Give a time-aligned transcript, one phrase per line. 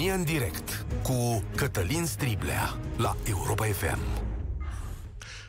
[0.00, 3.98] România în direct cu Cătălin Striblea la Europa FM.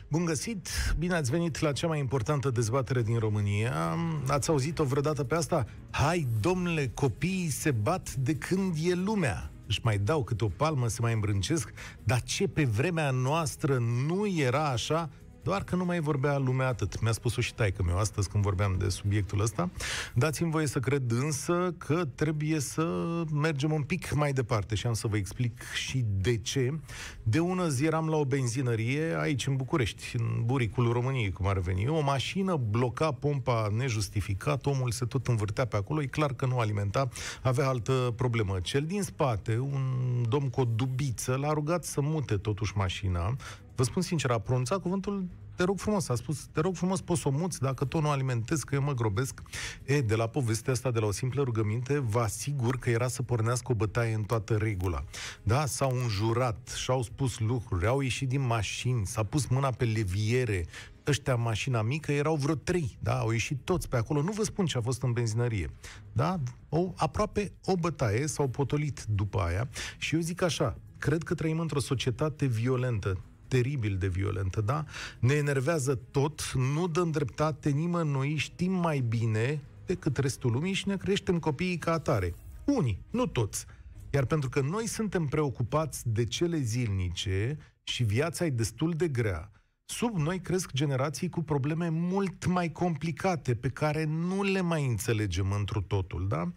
[0.08, 0.68] Bun găsit!
[0.98, 3.96] Bine ați venit la cea mai importantă dezbatere din România.
[4.26, 5.66] Ați auzit-o vreodată pe asta?
[5.90, 9.50] Hai, domnule, copiii se bat de când e lumea.
[9.66, 11.72] Își mai dau câte o palmă, se mai îmbrâncesc,
[12.04, 15.10] dar ce pe vremea noastră nu era așa?
[15.42, 17.00] Doar că nu mai vorbea lumea atât.
[17.00, 19.70] Mi-a spus-o și taică meu astăzi când vorbeam de subiectul ăsta.
[20.14, 22.84] Dați-mi voie să cred însă că trebuie să
[23.32, 26.78] mergem un pic mai departe și am să vă explic și de ce.
[27.22, 31.58] De ună zi eram la o benzinărie aici în București, în buricul României, cum ar
[31.58, 31.88] veni.
[31.88, 36.58] O mașină bloca pompa nejustificat, omul se tot învârtea pe acolo, e clar că nu
[36.58, 37.08] alimenta,
[37.42, 38.60] avea altă problemă.
[38.60, 39.82] Cel din spate, un
[40.28, 43.36] domn cu o dubiță, l-a rugat să mute totuși mașina,
[43.74, 47.20] Vă spun sincer, a pronunțat cuvântul te rog frumos, a spus, te rog frumos, poți
[47.20, 49.42] să o muți dacă tot nu alimentezi, că eu mă grobesc.
[49.84, 53.22] E, de la povestea asta, de la o simplă rugăminte, vă asigur că era să
[53.22, 55.04] pornească o bătaie în toată regula.
[55.42, 60.66] Da, s-au înjurat, și-au spus lucruri, au ieșit din mașini, s-a pus mâna pe leviere,
[61.06, 64.66] ăștia mașina mică erau vreo trei, da, au ieșit toți pe acolo, nu vă spun
[64.66, 65.70] ce a fost în benzinărie,
[66.12, 66.38] da,
[66.68, 71.58] o, aproape o bătaie s-au potolit după aia și eu zic așa, cred că trăim
[71.58, 73.18] într-o societate violentă,
[73.52, 74.84] teribil de violentă, da?
[75.18, 80.96] Ne enervează tot, nu dăm dreptate nimănui, știm mai bine decât restul lumii și ne
[80.96, 82.34] creștem copiii ca atare.
[82.64, 83.66] Unii, nu toți.
[84.10, 89.50] Iar pentru că noi suntem preocupați de cele zilnice și viața e destul de grea,
[89.96, 95.52] Sub noi cresc generații cu probleme mult mai complicate, pe care nu le mai înțelegem
[95.52, 96.52] întru totul, da?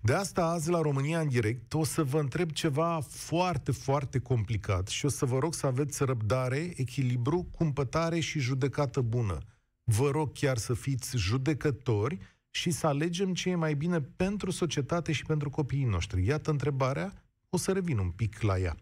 [0.00, 4.88] De asta azi la România în direct o să vă întreb ceva foarte, foarte complicat
[4.88, 9.38] și o să vă rog să aveți răbdare, echilibru, cumpătare și judecată bună.
[9.84, 12.18] Vă rog chiar să fiți judecători
[12.50, 16.26] și să alegem ce e mai bine pentru societate și pentru copiii noștri.
[16.26, 18.76] Iată întrebarea o să revin un pic la ea.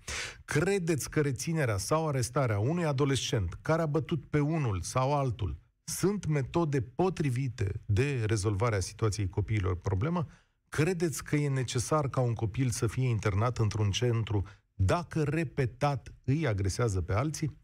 [0.45, 6.27] Credeți că reținerea sau arestarea unui adolescent care a bătut pe unul sau altul sunt
[6.27, 10.27] metode potrivite de rezolvarea situației copiilor problemă?
[10.69, 16.47] Credeți că e necesar ca un copil să fie internat într-un centru dacă repetat îi
[16.47, 17.57] agresează pe alții?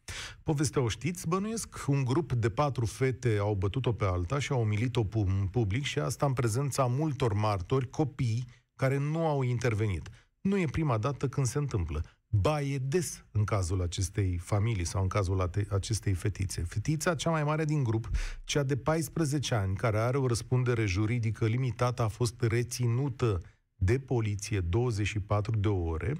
[0.42, 4.60] Povestea o știți, bănuiesc, un grup de patru fete au bătut-o pe alta și au
[4.60, 5.04] umilit-o
[5.50, 8.44] public și asta în prezența multor martori, copii,
[8.76, 10.08] care nu au intervenit.
[10.42, 12.04] Nu e prima dată când se întâmplă.
[12.28, 16.62] Ba, e des în cazul acestei familii sau în cazul acestei fetițe.
[16.62, 18.08] Fetița cea mai mare din grup,
[18.44, 23.40] cea de 14 ani, care are o răspundere juridică limitată, a fost reținută
[23.84, 26.16] de poliție 24 de ore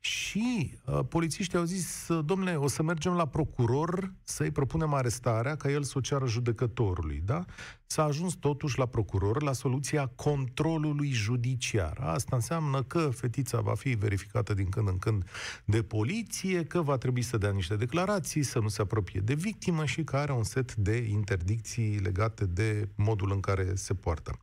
[0.00, 5.70] și uh, polițiștii au zis, domnule, o să mergem la procuror să-i propunem arestarea ca
[5.70, 7.44] el să o ceară judecătorului, da?
[7.86, 11.98] S-a ajuns totuși la procuror la soluția controlului judiciar.
[12.00, 15.24] Asta înseamnă că fetița va fi verificată din când în când
[15.64, 19.84] de poliție, că va trebui să dea niște declarații, să nu se apropie de victimă
[19.84, 24.38] și că are un set de interdicții legate de modul în care se poartă.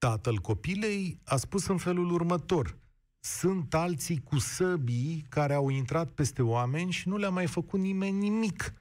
[0.00, 2.78] Tatăl copilei a spus în felul următor.
[3.18, 8.18] Sunt alții cu săbii care au intrat peste oameni și nu le-a mai făcut nimeni
[8.18, 8.74] nimic.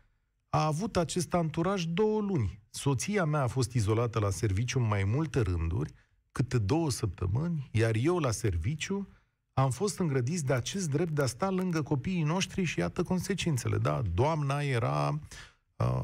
[0.49, 2.59] A avut acest anturaj două luni.
[2.69, 5.93] Soția mea a fost izolată la serviciu în mai multe rânduri,
[6.31, 9.07] câte două săptămâni, iar eu la serviciu
[9.53, 13.77] am fost îngrădiți de acest drept de a sta lângă copiii noștri și iată consecințele.
[13.77, 15.19] Da, doamna era uh,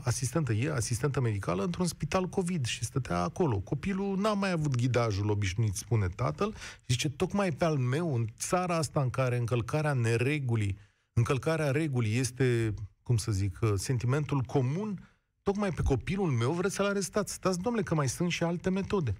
[0.03, 3.59] asistentă, e asistentă medicală într-un spital COVID și stătea acolo.
[3.59, 8.25] Copilul n-a mai avut ghidajul obișnuit, spune tatăl, și zice, tocmai pe al meu, în
[8.37, 10.77] țara asta în care încălcarea neregulii,
[11.13, 12.73] încălcarea regulii este,
[13.03, 15.09] cum să zic, uh, sentimentul comun,
[15.41, 17.33] tocmai pe copilul meu vreți să-l arestați.
[17.33, 19.13] Stați, domnule, că mai sunt și alte metode.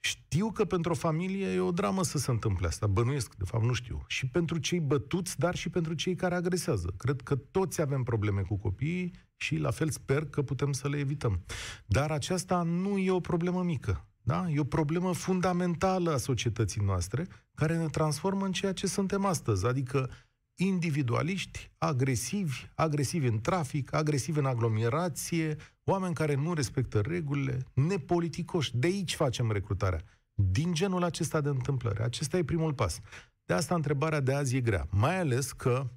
[0.00, 3.64] Știu că pentru o familie e o dramă să se întâmple asta, bănuiesc, de fapt
[3.64, 4.04] nu știu.
[4.06, 6.94] Și pentru cei bătuți, dar și pentru cei care agresează.
[6.96, 9.12] Cred că toți avem probleme cu copiii
[9.44, 11.44] și la fel sper că putem să le evităm.
[11.86, 14.06] Dar aceasta nu e o problemă mică.
[14.22, 14.50] Da?
[14.50, 19.66] E o problemă fundamentală a societății noastre care ne transformă în ceea ce suntem astăzi,
[19.66, 20.10] adică
[20.54, 28.76] individualiști, agresivi, agresivi în trafic, agresivi în aglomerație, oameni care nu respectă regulile, nepoliticoși.
[28.76, 30.02] De aici facem recrutarea.
[30.34, 32.02] Din genul acesta de întâmplări.
[32.02, 33.00] Acesta e primul pas.
[33.44, 34.86] De asta întrebarea de azi e grea.
[34.90, 35.90] Mai ales că,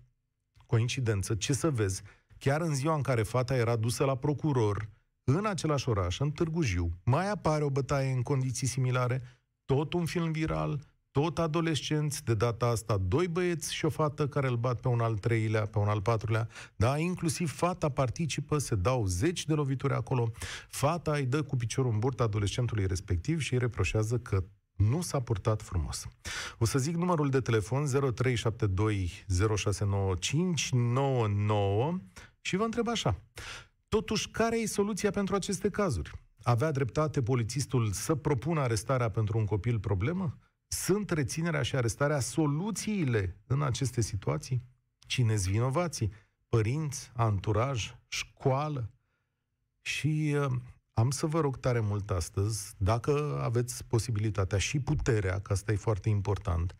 [0.65, 2.01] coincidență, ce să vezi,
[2.39, 4.89] chiar în ziua în care fata era dusă la procuror,
[5.24, 9.22] în același oraș, în Târgu Jiu, mai apare o bătaie în condiții similare,
[9.66, 10.81] tot un film viral,
[11.12, 15.00] tot adolescenți, de data asta doi băieți și o fată care îl bat pe un
[15.00, 19.94] al treilea, pe un al patrulea, da, inclusiv fata participă, se dau zeci de lovituri
[19.94, 20.31] acolo,
[20.69, 24.44] fata îi dă cu piciorul în burtă adolescentului respectiv și îi reproșează că
[24.77, 26.07] nu s-a purtat frumos.
[26.57, 29.25] O să zic numărul de telefon 0372
[29.56, 31.97] 069599
[32.41, 33.21] și vă întreb așa.
[33.88, 36.12] Totuși, care e soluția pentru aceste cazuri?
[36.44, 40.38] Avea dreptate polițistul să propună arestarea pentru un copil problemă?
[40.68, 44.63] Sunt reținerea și arestarea soluțiile în aceste situații?
[45.00, 46.12] Cine-s vinovații?
[46.50, 48.91] Părinți, anturaj, școală?
[49.81, 50.51] Și uh,
[50.97, 55.75] am să vă rog tare mult astăzi, dacă aveți posibilitatea și puterea, că asta e
[55.75, 56.75] foarte important,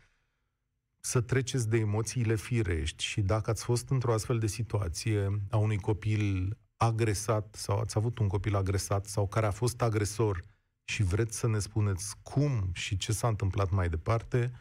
[0.99, 5.77] să treceți de emoțiile firești și dacă ați fost într-o astfel de situație a unui
[5.77, 10.43] copil agresat sau ați avut un copil agresat sau care a fost agresor
[10.83, 14.51] și vreți să ne spuneți cum și ce s-a întâmplat mai departe,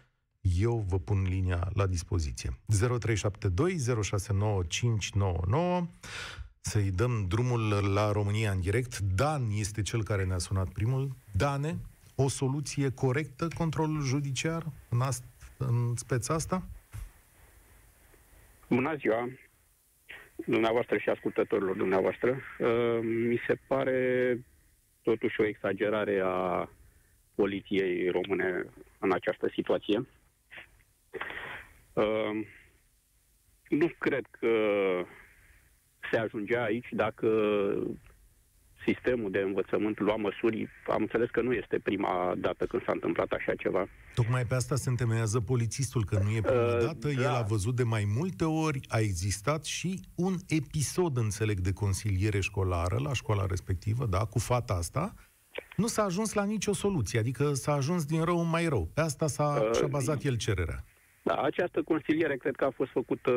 [0.41, 2.61] eu vă pun linia la dispoziție.
[2.67, 5.87] 0372 069599
[6.71, 8.99] să-i dăm drumul la România în direct.
[8.99, 11.09] Dan este cel care ne-a sunat primul.
[11.33, 11.77] Dane,
[12.15, 16.63] o soluție corectă controlul judiciar în, ast- în speța asta?
[18.69, 19.29] Bună ziua!
[20.47, 22.31] Dumneavoastră și ascultătorilor dumneavoastră.
[22.31, 24.01] Uh, mi se pare
[25.03, 26.69] totuși o exagerare a
[27.35, 28.67] poliției române
[28.99, 30.07] în această situație.
[31.93, 32.47] Uh,
[33.69, 34.49] nu cred că
[36.11, 37.29] se ajungea aici dacă
[38.87, 40.69] sistemul de învățământ lua măsuri.
[40.87, 43.87] Am înțeles că nu este prima dată când s-a întâmplat așa ceva.
[44.15, 47.23] Tocmai pe asta se întemeiază polițistul, că nu e prima uh, dată, da.
[47.23, 52.41] el a văzut de mai multe ori, a existat și un episod, înțeleg, de consiliere
[52.41, 55.15] școlară la școala respectivă, da, cu fata asta,
[55.77, 58.91] nu s-a ajuns la nicio soluție, adică s-a ajuns din rău în mai rău.
[58.95, 60.85] Pe asta s-a, uh, și-a bazat el cererea.
[61.23, 63.31] Da, această consiliere cred că a fost făcută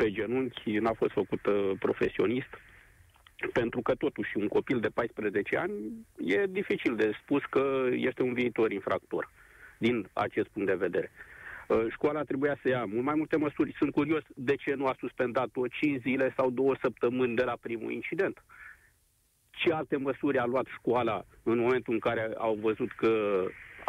[0.00, 2.52] pe genunchi, n-a fost făcută profesionist,
[3.52, 5.72] pentru că totuși un copil de 14 ani
[6.16, 9.30] e dificil de spus că este un viitor infractor
[9.78, 11.10] din acest punct de vedere.
[11.68, 13.74] Uh, școala trebuia să ia mult mai multe măsuri.
[13.78, 17.92] Sunt curios de ce nu a suspendat-o 5 zile sau 2 săptămâni de la primul
[17.92, 18.44] incident.
[19.50, 23.44] Ce alte măsuri a luat școala în momentul în care au văzut că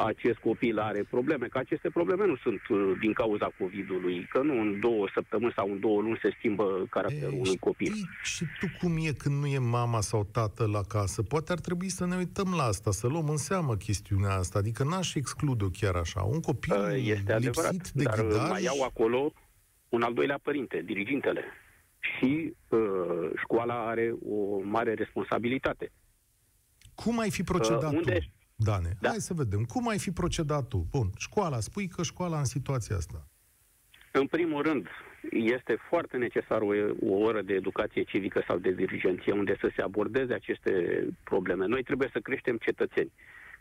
[0.06, 4.60] acest copil are probleme, că aceste probleme nu sunt uh, din cauza COVID-ului, că nu
[4.60, 7.94] în două săptămâni sau în două luni se schimbă caracterul unui copil.
[8.24, 11.24] Și tu cum e când nu e mama sau tată la casă?
[11.24, 14.84] Poate ar trebui să ne uităm la asta, să luăm în seamă chestiunea asta, adică
[14.84, 16.22] n-aș exclude-o chiar așa.
[16.22, 18.50] Un copil uh, este adevărat, lipsit de dar uh, ghidaj...
[18.50, 19.34] mai iau acolo
[19.90, 21.44] un al doilea părinte, dirigintele.
[22.00, 22.80] Și uh,
[23.36, 25.92] școala are o mare responsabilitate.
[26.96, 28.26] Cum ai fi procedat uh, unde, tu?
[28.64, 29.10] Dane, da.
[29.10, 29.64] hai să vedem.
[29.64, 30.88] Cum ai fi procedat tu?
[30.92, 33.28] Bun, școala, spui că școala în situația asta.
[34.12, 34.88] În primul rând,
[35.32, 36.72] este foarte necesar o,
[37.02, 40.72] o oră de educație civică sau de dirigenție unde să se abordeze aceste
[41.24, 41.66] probleme.
[41.66, 43.12] Noi trebuie să creștem cetățeni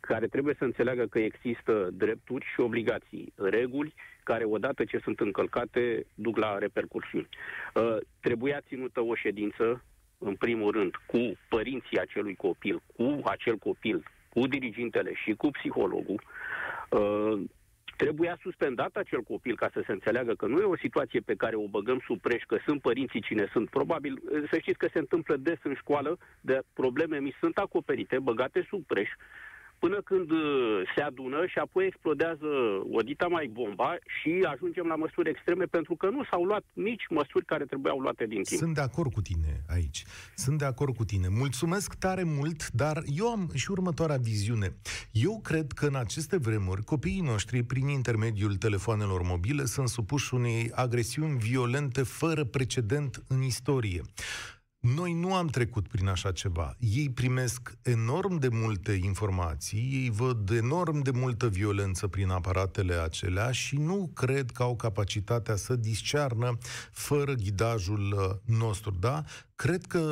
[0.00, 6.06] care trebuie să înțeleagă că există drepturi și obligații, reguli care odată ce sunt încălcate
[6.14, 7.28] duc la repercursiuni.
[7.74, 9.84] Uh, trebuia ținută o ședință,
[10.18, 14.02] în primul rând, cu părinții acelui copil, cu acel copil
[14.34, 16.22] cu dirigintele și cu psihologul,
[16.90, 17.40] uh,
[17.96, 21.56] trebuia suspendat acel copil ca să se înțeleagă că nu e o situație pe care
[21.56, 23.68] o băgăm sub preș, că sunt părinții cine sunt.
[23.70, 28.18] Probabil, uh, să știți că se întâmplă des în școală, de probleme mi sunt acoperite,
[28.18, 29.08] băgate sub preș,
[29.82, 32.50] până când uh, se adună și apoi explodează
[32.90, 37.44] odita mai bomba și ajungem la măsuri extreme pentru că nu s-au luat nici măsuri
[37.44, 38.60] care trebuiau luate din timp.
[38.60, 40.04] Sunt de acord cu tine aici.
[40.34, 41.28] Sunt de acord cu tine.
[41.28, 44.76] Mulțumesc tare mult, dar eu am și următoarea viziune.
[45.12, 50.70] Eu cred că în aceste vremuri copiii noștri, prin intermediul telefonelor mobile, sunt supuși unei
[50.74, 54.00] agresiuni violente fără precedent în istorie.
[54.80, 56.76] Noi nu am trecut prin așa ceva.
[56.78, 63.50] Ei primesc enorm de multe informații, ei văd enorm de multă violență prin aparatele acelea
[63.50, 66.58] și nu cred că au capacitatea să discearnă
[66.92, 69.24] fără ghidajul uh, nostru, da?
[69.54, 70.02] Cred că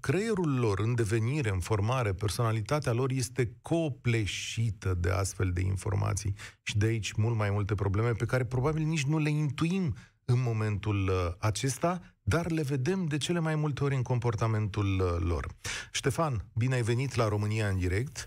[0.00, 6.76] creierul lor în devenire, în formare, personalitatea lor este copleșită de astfel de informații și
[6.76, 9.94] de aici mult mai multe probleme pe care probabil nici nu le intuim
[10.30, 15.28] în momentul uh, acesta, dar le vedem de cele mai multe ori în comportamentul uh,
[15.28, 15.44] lor.
[15.92, 18.24] Ștefan, bine ai venit la România în direct.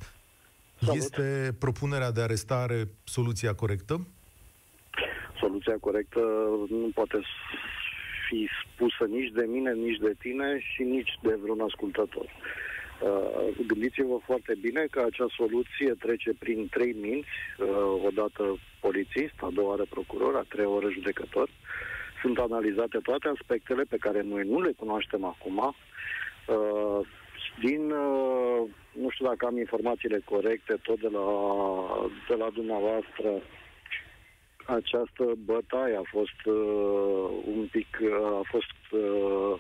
[0.80, 0.96] Salut.
[0.96, 4.08] Este propunerea de arestare soluția corectă?
[5.40, 6.20] Soluția corectă
[6.70, 7.20] nu poate
[8.28, 12.26] fi spusă nici de mine, nici de tine și nici de vreun ascultător.
[12.26, 19.50] Uh, gândiți-vă foarte bine că acea soluție trece prin trei minți, uh, odată polițist, a
[19.54, 21.50] doua oară procuror, a treia oră judecător.
[22.22, 25.58] Sunt analizate toate aspectele pe care noi nu le cunoaștem acum.
[25.58, 27.08] Uh,
[27.60, 28.62] din, uh,
[28.92, 31.28] nu știu dacă am informațiile corecte, tot de la,
[32.30, 33.30] de la dumneavoastră,
[34.66, 36.56] această bătaie a fost uh,
[37.56, 39.60] un pic, uh, a fost uh,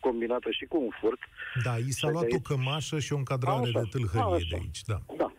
[0.00, 1.18] combinată și cu un furt.
[1.64, 2.34] Da, i s-a luat aici...
[2.34, 4.46] o cămașă și o încadrare Așa, de tâlhărie așa.
[4.50, 4.98] de aici, da.
[5.16, 5.32] Da.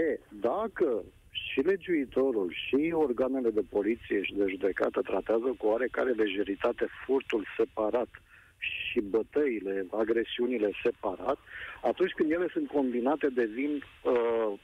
[0.00, 6.86] E, dacă și legiuitorul și organele de poliție și de judecată tratează cu oarecare lejeritate
[7.04, 8.08] furtul separat
[8.58, 11.38] și bătăile, agresiunile separat,
[11.82, 14.58] atunci când ele sunt combinate devin, uh,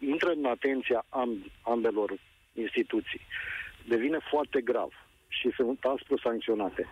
[0.00, 2.18] intră în atenția amb- ambelor
[2.52, 3.20] instituții.
[3.88, 4.90] Devine foarte grav
[5.28, 6.86] și sunt aspru sancționate.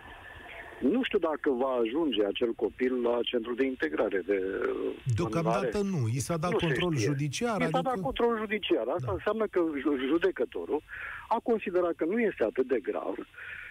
[0.81, 4.43] Nu știu dacă va ajunge acel copil la centrul de integrare de
[4.75, 6.01] uh, Deocamdată mânare.
[6.01, 6.07] nu.
[6.07, 7.05] I s-a dat Nu se control știe.
[7.07, 7.81] judiciar, I s-a adică...
[7.81, 8.87] dat control judiciar.
[8.87, 9.11] Asta Da.
[9.11, 10.81] înseamnă că ju- judecătorul
[11.27, 13.15] a considerat că nu este atât de grav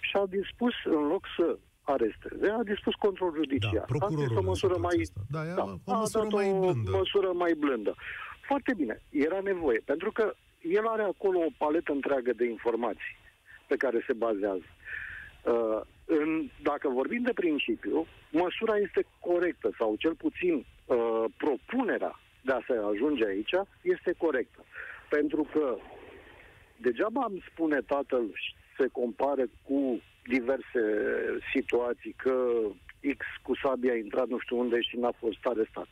[0.00, 3.72] și a dispus, în loc să aresteze, a dispus control judiciar.
[3.72, 4.96] Da, procurorul Asta este o măsură a mai...
[5.02, 5.20] asta.
[5.30, 5.52] Da, e
[5.84, 6.90] o a măsură dat mai o blândă.
[6.90, 7.94] măsură mai blândă.
[8.48, 13.16] Foarte bine, era nevoie, pentru că el are acolo o paletă întreagă de informații
[13.66, 14.68] pe care se bazează.
[15.44, 15.80] Uh,
[16.18, 22.60] în, dacă vorbim de principiu, măsura este corectă sau cel puțin uh, propunerea de a
[22.66, 24.64] se ajunge aici este corectă.
[25.08, 25.76] Pentru că
[26.76, 30.82] degeaba îmi spune tatăl și se compare cu diverse
[31.52, 32.34] situații că
[33.16, 35.86] X cu sabia a intrat nu știu unde și n-a fost arestat.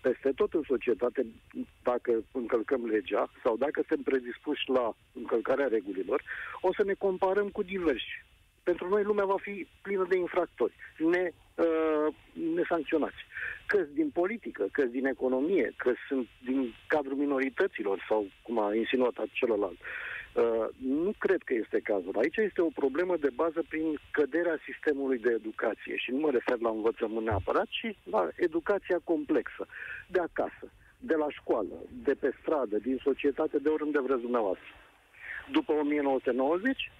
[0.00, 1.26] Peste tot în societate,
[1.82, 6.22] dacă încălcăm legea sau dacă suntem predispuși la încălcarea regulilor,
[6.60, 8.24] o să ne comparăm cu diversi.
[8.64, 12.14] Pentru noi lumea va fi plină de infractori, ne, uh,
[12.54, 13.22] nesancționați.
[13.66, 19.14] Că din politică, că din economie, că sunt din cadrul minorităților sau cum a insinuat
[19.32, 19.78] celălalt.
[20.34, 22.18] Uh, nu cred că este cazul.
[22.18, 26.58] Aici este o problemă de bază prin căderea sistemului de educație și nu mă refer
[26.58, 29.66] la învățământ neapărat, ci la educația complexă,
[30.08, 30.66] de acasă,
[30.98, 34.72] de la școală, de pe stradă, din societate, de oriunde vreți dumneavoastră.
[35.50, 36.90] După 1990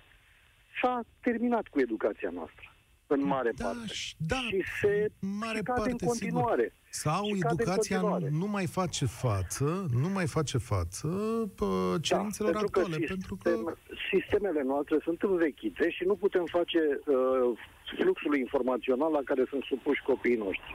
[0.82, 2.74] s-a terminat cu educația noastră,
[3.06, 3.92] în mare da, parte.
[3.92, 6.12] și- da, și se în mare și cade parte, în sigur.
[6.12, 6.72] continuare.
[6.90, 8.36] Sau Și cade în educația nu, continuare.
[8.38, 11.08] nu mai face față, nu mai face față
[11.54, 13.78] pă, cerințelor da, pentru actuale, că pentru că sistem,
[14.12, 17.58] sistemele noastre sunt învechite și nu putem face uh,
[17.98, 20.74] fluxul informațional la care sunt supuși copiii noștri.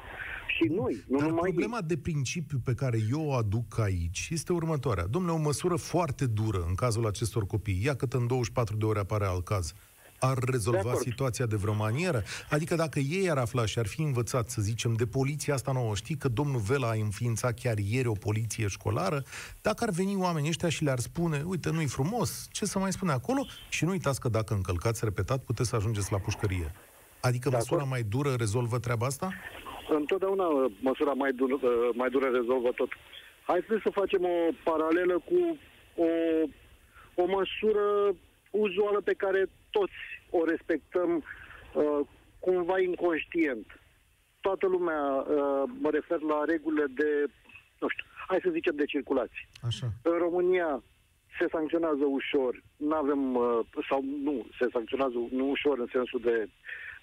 [0.57, 4.53] Și noi, nu Dar numai problema de principiu pe care eu o aduc aici este
[4.53, 5.05] următoarea.
[5.05, 7.81] Domnule, o măsură foarte dură în cazul acestor copii.
[7.83, 9.73] Ia cât în 24 de ore apare alt caz.
[10.19, 10.97] Ar De rezolva acord.
[10.99, 12.23] situația de vreo manieră?
[12.49, 15.95] Adică dacă ei ar afla și ar fi învățat, să zicem, de poliția asta nouă,
[15.95, 19.23] știi că domnul Vela a înființat chiar ieri o poliție școlară,
[19.61, 23.11] dacă ar veni oamenii ăștia și le-ar spune, uite, nu-i frumos, ce să mai spune
[23.11, 23.45] acolo?
[23.69, 26.71] Și nu uitați că dacă încălcați repetat, puteți să ajungeți la pușcărie.
[27.21, 27.91] Adică De măsura acord.
[27.91, 29.33] mai dură rezolvă treaba asta?
[30.01, 31.61] întotdeauna uh, măsura mai, dur, uh,
[31.93, 32.89] mai dură rezolvă tot.
[33.47, 35.39] Hai să facem o paralelă cu
[36.07, 36.09] o,
[37.21, 37.85] o măsură
[38.51, 39.93] uzuală pe care toți
[40.29, 41.23] o respectăm
[41.73, 41.99] uh,
[42.39, 43.79] cumva inconștient.
[44.41, 47.25] Toată lumea, uh, mă refer la regulile de,
[47.79, 49.47] nu știu, hai să zicem de circulație.
[49.61, 49.87] Așa.
[50.03, 50.83] În România
[51.39, 53.59] se sancționează ușor, nu avem, uh,
[53.89, 56.49] sau nu, se sancționează nu ușor în sensul de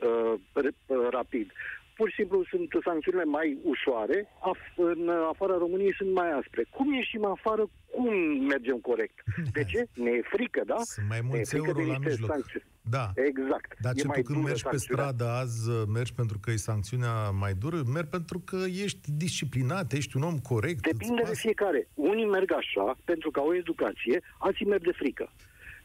[0.01, 1.53] uh, re- uh, rapid.
[1.97, 4.19] Pur și simplu sunt sancțiunile mai ușoare,
[4.53, 6.63] af- în afara României sunt mai aspre.
[6.71, 7.63] Cum ieșim afară,
[7.95, 8.15] cum
[8.53, 9.17] mergem corect?
[9.53, 9.87] De ce?
[9.95, 10.77] Ne e frică, da?
[10.77, 12.31] Sunt mai Ne e mulți frică euro de la niște mijloc.
[12.31, 12.65] sancțiuni.
[12.97, 13.07] Da.
[13.15, 13.69] Exact.
[13.81, 15.05] Dar E ce mai tu când dură mergi pe sancțiunea.
[15.05, 19.93] stradă azi, uh, mergi pentru că e sancțiunea mai dură, mergi pentru că ești disciplinat,
[19.93, 20.81] ești un om corect.
[20.85, 21.41] îți Depinde de pasă.
[21.47, 21.89] fiecare.
[21.95, 25.33] Unii merg așa pentru că au educație, alții merg de frică.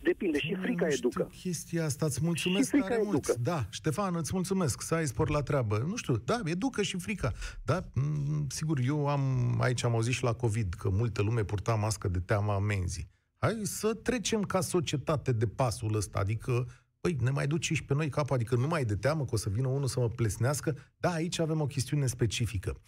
[0.04, 0.40] Depinde.
[0.40, 1.30] Și frica nu știu educă.
[1.42, 3.24] chestia asta, îți mulțumesc Și frica tare mult.
[3.28, 3.40] educă.
[3.42, 5.84] Da, Ștefan, îți mulțumesc să ai spor la treabă.
[5.88, 7.32] Nu știu, da, educă și frica.
[7.64, 11.76] Da, m, sigur, eu am, aici am auzit și la COVID că multă lume purta
[11.76, 13.10] mască de teama amenzii.
[13.38, 16.68] Hai să trecem ca societate de pasul ăsta, adică
[17.02, 19.38] Păi, ne mai duce și pe noi capul, adică nu mai de teamă că o
[19.38, 20.76] să vină unul să mă plesnească.
[20.98, 22.82] Da, aici avem o chestiune specifică.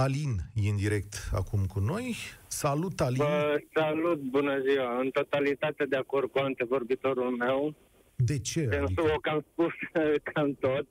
[0.00, 2.14] Alin e în direct acum cu noi.
[2.46, 3.16] Salut, Alin!
[3.16, 4.98] Vă salut, bună ziua.
[5.00, 7.74] În totalitate de acord cu antevorbitorul meu.
[8.16, 8.60] De ce?
[8.60, 9.72] Adică, Sensul că am spus
[10.32, 10.86] cam tot.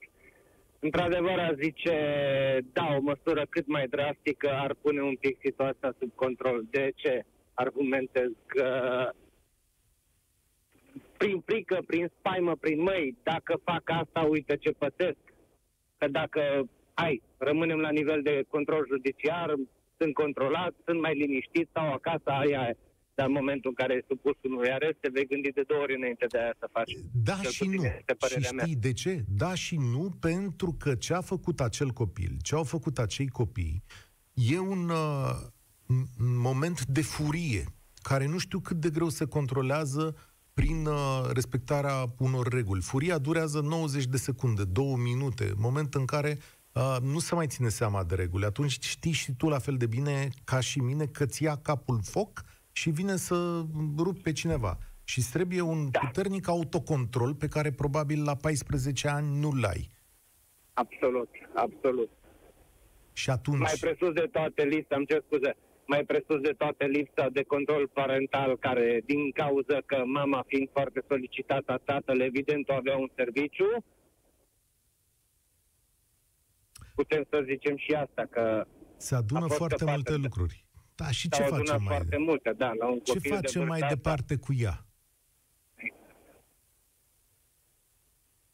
[0.80, 1.96] Într-adevăr, a zice,
[2.74, 6.66] da, o măsură cât mai drastică ar pune un pic situația sub control.
[6.70, 7.26] De ce?
[7.54, 8.70] Argumentez că
[11.18, 15.18] prin frică, prin spaimă, prin măi, dacă fac asta, uite ce pătesc.
[15.98, 16.70] Că dacă,
[17.02, 19.48] hai, rămânem la nivel de control judiciar,
[20.00, 22.76] sunt controlat, sunt mai liniștit, stau acasă, aia
[23.20, 25.96] dar în momentul în care e supus unui arest, te vei gândi de două ori
[25.96, 26.92] înainte de aia să faci.
[27.30, 27.82] Da Cel și nu.
[28.28, 28.66] Și știi mea.
[28.80, 29.24] de ce?
[29.28, 33.84] Da și nu, pentru că ce a făcut acel copil, ce au făcut acei copii,
[34.34, 35.36] e un uh,
[36.18, 37.64] moment de furie,
[38.02, 40.16] care nu știu cât de greu se controlează
[40.54, 42.82] prin uh, respectarea unor reguli.
[42.82, 46.59] Furia durează 90 de secunde, 2 minute, moment în care uh,
[47.02, 48.46] nu se mai ține seama de reguli.
[48.46, 52.00] Atunci știi și tu la fel de bine ca și mine că ți ia capul
[52.04, 53.64] foc și vine să
[53.98, 54.78] rup pe cineva.
[55.04, 56.00] Și trebuie un da.
[56.00, 59.90] puternic autocontrol pe care probabil la 14 ani nu-l ai.
[60.74, 62.10] Absolut, absolut.
[63.14, 63.60] Și atunci...
[63.60, 65.56] Mai presus de toate lista, îmi cer scuze,
[65.88, 71.02] mai presus de toate lipsa de control parental care, din cauza că mama fiind foarte
[71.08, 73.70] solicitată, tatăl evident o avea un serviciu,
[77.02, 78.66] putem să zicem și asta, că
[78.98, 80.18] se adună foarte multe de...
[80.18, 80.66] lucruri.
[80.96, 84.36] Da, și ce facem mai foarte multe, da, la un Ce facem de mai departe
[84.36, 84.86] cu ea?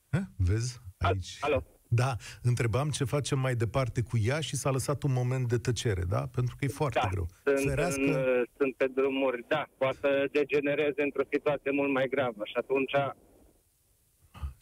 [0.09, 0.21] Ha?
[0.37, 0.81] Vezi?
[0.97, 1.37] Aici.
[1.39, 1.63] Alo.
[1.87, 6.03] Da, întrebam ce facem mai departe cu ea și s-a lăsat un moment de tăcere,
[6.09, 6.27] da?
[6.35, 7.27] Pentru că e foarte da, greu.
[7.43, 8.01] Sunt, Ferească...
[8.01, 12.93] în, sunt pe drumuri, da, poate să degenereze într-o situație mult mai gravă și atunci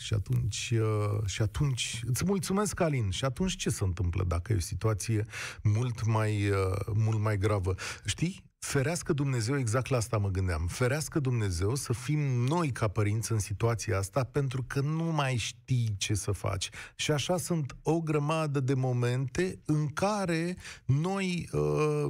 [0.03, 3.09] și atunci, uh, și atunci îți mulțumesc, Alin.
[3.09, 5.25] Și atunci ce se întâmplă dacă e o situație
[5.63, 7.75] mult mai, uh, mult mai gravă?
[8.05, 8.51] Știi?
[8.65, 13.39] Ferească Dumnezeu, exact la asta mă gândeam, ferească Dumnezeu să fim noi ca părinți în
[13.39, 16.69] situația asta pentru că nu mai știi ce să faci.
[16.95, 20.55] Și așa sunt o grămadă de momente în care
[20.85, 22.05] noi uh,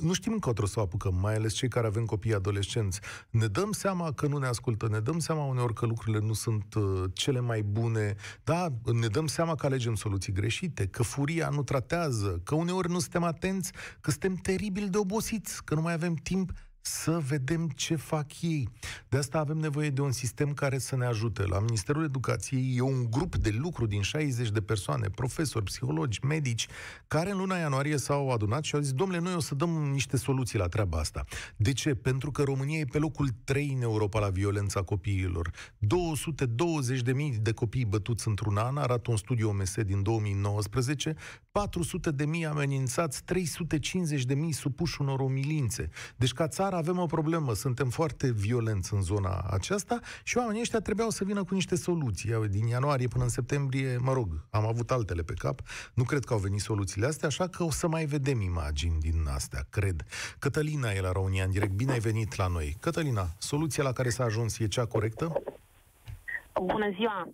[0.00, 3.00] nu știm încotro să o apucăm, mai ales cei care avem copii adolescenți.
[3.30, 6.74] Ne dăm seama că nu ne ascultă, ne dăm seama uneori că lucrurile nu sunt
[6.74, 11.62] uh, cele mai bune, da, ne dăm seama că alegem soluții greșite, că furia nu
[11.62, 16.16] tratează, că uneori nu suntem atenți, că suntem teribil de obosiți, că nu mai avem
[16.16, 16.52] timp
[16.86, 18.68] să vedem ce fac ei.
[19.08, 21.46] De asta avem nevoie de un sistem care să ne ajute.
[21.46, 26.66] La Ministerul Educației e un grup de lucru din 60 de persoane, profesori, psihologi, medici,
[27.06, 30.16] care în luna ianuarie s-au adunat și au zis, domnule, noi o să dăm niște
[30.16, 31.24] soluții la treaba asta.
[31.56, 31.94] De ce?
[31.94, 35.50] Pentru că România e pe locul 3 în Europa la violența copiilor.
[35.50, 41.14] 220.000 de copii bătuți într-un an, arată un studiu OMS din 2019,
[42.42, 45.88] 400.000 amenințați, 350.000 supuși unor umilințe.
[46.16, 50.60] Deci ca țară țară avem o problemă, suntem foarte violenți în zona aceasta și oamenii
[50.60, 52.48] ăștia trebuiau să vină cu niște soluții.
[52.50, 55.60] Din ianuarie până în septembrie, mă rog, am avut altele pe cap,
[55.94, 59.24] nu cred că au venit soluțiile astea, așa că o să mai vedem imagini din
[59.28, 60.04] astea, cred.
[60.38, 62.76] Cătălina e la România în direct, bine ai venit la noi.
[62.80, 65.42] Cătălina, soluția la care s-a ajuns e cea corectă?
[66.54, 67.28] Bună ziua!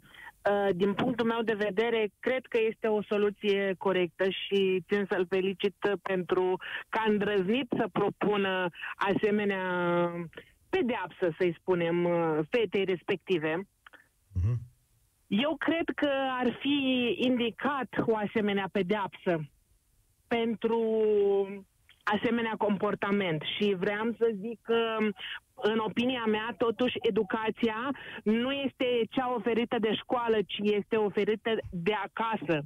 [0.49, 5.27] Uh, din punctul meu de vedere, cred că este o soluție corectă și țin să-l
[5.29, 6.57] felicit pentru
[6.89, 9.65] că a îndrăznit să propună asemenea
[10.69, 13.63] pedeapsă, să-i spunem, uh, fetei respective.
[13.63, 14.57] Uh-huh.
[15.27, 19.41] Eu cred că ar fi indicat o asemenea pedeapsă
[20.27, 20.81] pentru
[22.17, 24.97] asemenea comportament și vreau să zic că
[25.63, 27.91] în opinia mea, totuși, educația
[28.23, 32.63] nu este cea oferită de școală, ci este oferită de acasă.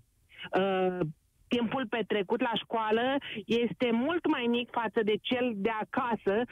[0.59, 1.07] Uh,
[1.49, 6.43] timpul petrecut la școală este mult mai mic față de cel de acasă,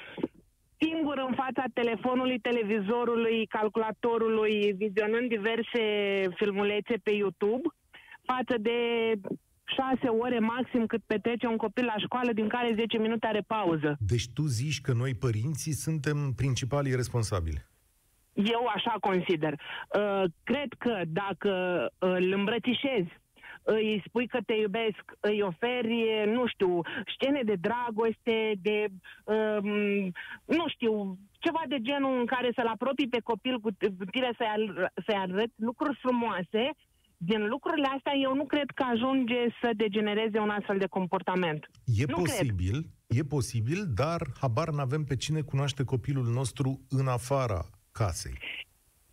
[0.81, 5.85] singur în fața telefonului, televizorului, calculatorului, vizionând diverse
[6.35, 7.69] filmulețe pe YouTube,
[8.25, 8.79] față de
[9.65, 13.97] șase ore maxim cât petrece un copil la școală, din care 10 minute are pauză.
[13.99, 17.71] Deci tu zici că noi, părinții, suntem principalii responsabili.
[18.33, 19.53] Eu așa consider.
[19.53, 21.53] Uh, cred că dacă
[21.99, 23.21] uh, îl îmbrățișezi,
[23.63, 26.81] îi spui că te iubesc, îi oferi, nu știu,
[27.15, 28.87] scene de dragoste, de,
[29.25, 29.59] uh,
[30.45, 33.71] nu știu, ceva de genul în care să-l apropii pe copil cu
[34.11, 34.73] tine să-i,
[35.07, 36.71] să arăți lucruri frumoase,
[37.25, 41.71] din lucrurile astea, eu nu cred că ajunge să degenereze un astfel de comportament.
[41.85, 43.19] E nu posibil, cred.
[43.19, 47.61] e posibil, dar habar n-avem pe cine cunoaște copilul nostru în afara
[47.93, 48.39] casei.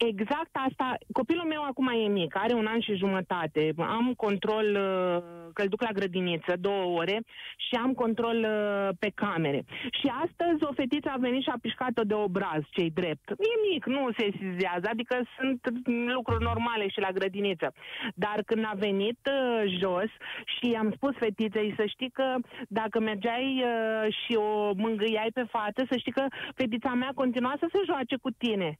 [0.07, 0.97] Exact asta.
[1.11, 3.73] Copilul meu acum e mic, are un an și jumătate.
[3.77, 7.17] Am control uh, că îl duc la grădiniță două ore
[7.65, 9.65] și am control uh, pe camere.
[9.99, 13.29] Și astăzi o fetiță a venit și a pișcat-o de obraz, cei drept.
[13.29, 15.59] E mic, nu se sizează, adică sunt
[16.15, 17.73] lucruri normale și la grădiniță.
[18.15, 20.11] Dar când a venit uh, jos
[20.53, 22.35] și am spus fetiței să știi că
[22.67, 23.63] dacă mergeai
[24.09, 28.29] și o mângâiai pe față, să știi că fetița mea continua să se joace cu
[28.37, 28.79] tine.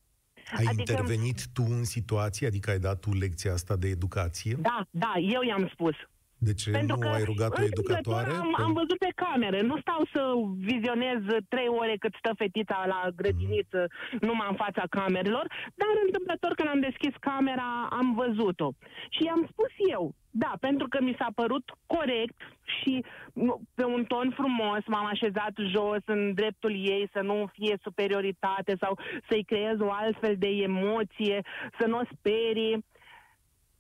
[0.58, 0.92] Ai adică...
[0.92, 4.58] intervenit tu în situație, adică ai dat tu lecția asta de educație?
[4.60, 5.96] Da, da, eu i-am spus.
[6.42, 8.32] De ce Pentru nu că ai rugat o educatoare?
[8.32, 9.62] Am, am văzut pe camere.
[9.62, 10.22] Nu stau să
[10.58, 13.88] vizionez trei ore cât stă fetița la grădiniță
[14.20, 18.70] numai în fața camerelor, dar întâmplător când am deschis camera am văzut-o.
[19.10, 22.40] Și i-am spus eu, da, pentru că mi s-a părut corect
[22.78, 27.78] și nu, pe un ton frumos m-am așezat jos în dreptul ei să nu fie
[27.82, 29.00] superioritate sau
[29.30, 31.42] să-i creez o altfel de emoție,
[31.80, 32.86] să nu o sperii.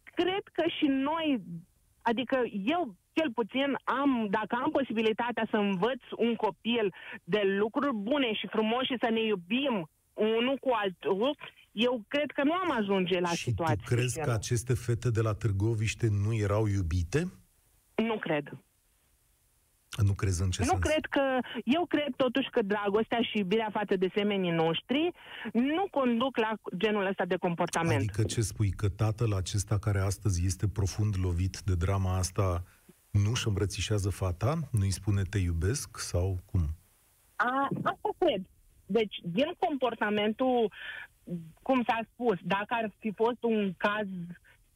[0.03, 1.41] Cred că și noi,
[2.01, 2.37] adică
[2.75, 8.47] eu cel puțin am, dacă am posibilitatea să învăț un copil de lucruri bune și
[8.47, 11.37] frumoase și să ne iubim unul cu altul,
[11.71, 13.75] eu cred că nu am ajunge la și situația.
[13.75, 17.31] tu crezi că aceste fete de la Târgoviște nu erau iubite?
[17.95, 18.45] Nu cred.
[20.03, 20.79] Nu crezi în ce nu sens?
[20.79, 25.11] cred că, eu cred totuși că dragostea și iubirea față de semenii noștri
[25.53, 27.99] nu conduc la genul ăsta de comportament.
[27.99, 32.63] Adică ce spui, că tatăl acesta care astăzi este profund lovit de drama asta
[33.11, 34.59] nu își îmbrățișează fata?
[34.71, 35.97] Nu-i spune te iubesc?
[35.97, 36.61] Sau cum?
[37.35, 38.41] A, asta cred.
[38.85, 40.71] Deci, din comportamentul,
[41.61, 44.07] cum s-a spus, dacă ar fi fost un caz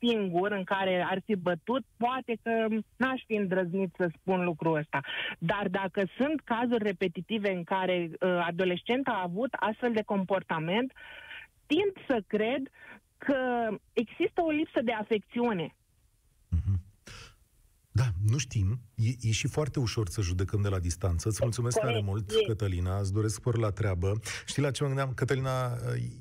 [0.03, 4.99] singur în care ar fi bătut, poate că n-aș fi îndrăznit să spun lucrul ăsta.
[5.37, 10.93] Dar dacă sunt cazuri repetitive în care uh, adolescenta a avut astfel de comportament,
[11.65, 12.69] tind să cred
[13.17, 15.67] că există o lipsă de afecțiune.
[15.67, 16.83] Mm-hmm.
[17.95, 18.79] Da, nu știm.
[18.95, 21.29] E, e și foarte ușor să judecăm de la distanță.
[21.29, 22.45] Îți mulțumesc Corect, tare mult, e.
[22.47, 22.99] Cătălina.
[22.99, 24.19] Îți doresc spor la treabă.
[24.45, 25.13] Știi la ce mă gândeam?
[25.13, 25.77] Cătălina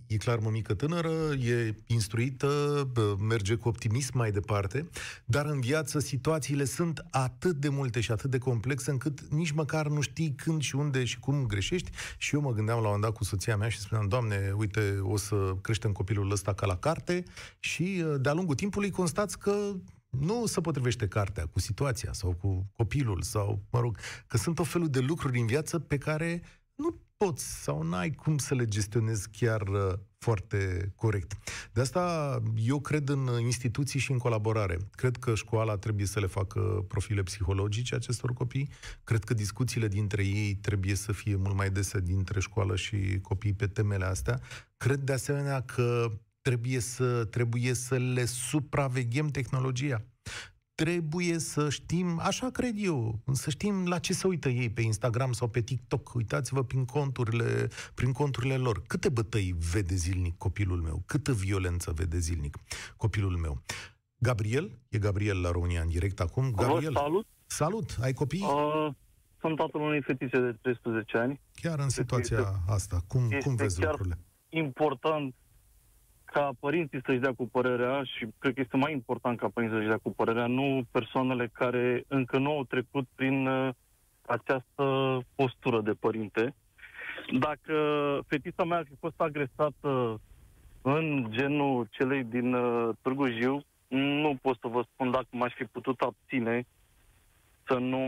[0.07, 2.49] e clar mămică tânără, e instruită,
[2.93, 4.89] bă, merge cu optimism mai departe,
[5.25, 9.87] dar în viață situațiile sunt atât de multe și atât de complexe încât nici măcar
[9.87, 11.91] nu știi când și unde și cum greșești.
[12.19, 15.17] Și eu mă gândeam la un dat cu soția mea și spuneam, Doamne, uite, o
[15.17, 17.23] să creștem copilul ăsta ca la carte
[17.59, 19.75] și de-a lungul timpului constați că
[20.19, 24.65] nu se potrivește cartea cu situația sau cu copilul sau, mă rog, că sunt o
[24.65, 26.43] felul de lucruri în viață pe care
[26.75, 31.33] nu poți sau n-ai cum să le gestionezi chiar uh, foarte corect.
[31.73, 34.77] De asta eu cred în instituții și în colaborare.
[34.91, 38.69] Cred că școala trebuie să le facă profile psihologice acestor copii.
[39.05, 43.53] Cred că discuțiile dintre ei trebuie să fie mult mai dese dintre școală și copii
[43.53, 44.41] pe temele astea.
[44.77, 46.11] Cred de asemenea că
[46.43, 50.03] trebuie să, trebuie să le supraveghem tehnologia.
[50.75, 55.33] Trebuie să știm, așa cred eu, să știm la ce se uită ei pe Instagram
[55.33, 56.15] sau pe TikTok.
[56.15, 58.83] Uitați-vă prin conturile, prin conturile lor.
[58.87, 61.03] Câte bătăi vede zilnic copilul meu?
[61.07, 62.57] Câtă violență vede zilnic
[62.97, 63.63] copilul meu?
[64.17, 64.79] Gabriel?
[64.89, 66.51] E Gabriel la România în direct acum.
[66.51, 67.27] Gabriel, Vă salut!
[67.47, 67.97] salut!
[68.01, 68.43] Ai copii?
[68.43, 68.89] Uh,
[69.41, 71.41] sunt tatăl unei fetițe de 13 ani.
[71.55, 74.19] Chiar în situația asta, cum, Este cum vezi chiar lucrurile?
[74.49, 75.35] important
[76.33, 79.89] ca părinții să-și dea cu părerea și cred că este mai important ca părinții să-și
[79.89, 83.75] dea cu părerea, nu persoanele care încă nu au trecut prin uh,
[84.27, 84.85] această
[85.35, 86.55] postură de părinte.
[87.39, 87.75] Dacă
[88.27, 90.21] fetița mea ar fi fost agresată
[90.83, 95.65] în genul celei din uh, Târgu Jiu, nu pot să vă spun dacă m-aș fi
[95.65, 96.67] putut abține
[97.67, 97.99] să nu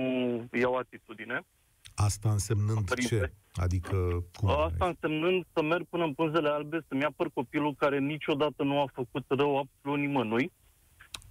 [0.52, 1.46] iau atitudine.
[1.94, 3.16] Asta însemnând Părinte.
[3.16, 3.32] ce?
[3.54, 3.96] Adică
[4.36, 4.48] cum?
[4.48, 8.86] Asta însemnând să merg până în pânzele albe, să-mi apăr copilul care niciodată nu a
[8.94, 10.52] făcut rău absolut nimănui.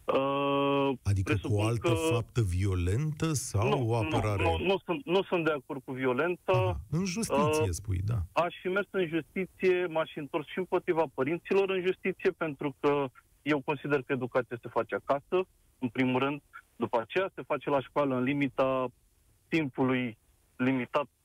[0.05, 4.43] Uh, Adică cu o presupun altă că- faptă violentă sau nu, o apărare?
[4.43, 6.51] Nu, nu, nu, sunt, nu sunt de acord cu violența.
[6.53, 8.17] Aha, în justiție, uh, spui, da.
[8.31, 13.05] Aș fi mers în justiție, m-aș fi întors și împotriva părinților în justiție, pentru că
[13.41, 15.47] eu consider că educația se face acasă,
[15.79, 16.41] în primul rând.
[16.75, 18.87] După aceea se face la școală în limita
[19.47, 20.17] timpului
[20.55, 21.22] limitat uh,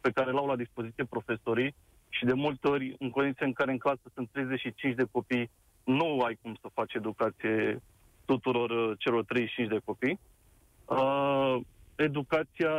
[0.00, 1.74] pe care l-au la dispoziție profesorii
[2.08, 5.50] și de multe ori, în condiții în care în clasă sunt 35 de copii,
[5.84, 7.82] nu ai cum să faci educație
[8.24, 10.18] tuturor uh, celor 35 de copii.
[10.84, 11.56] Uh,
[11.96, 12.72] educația,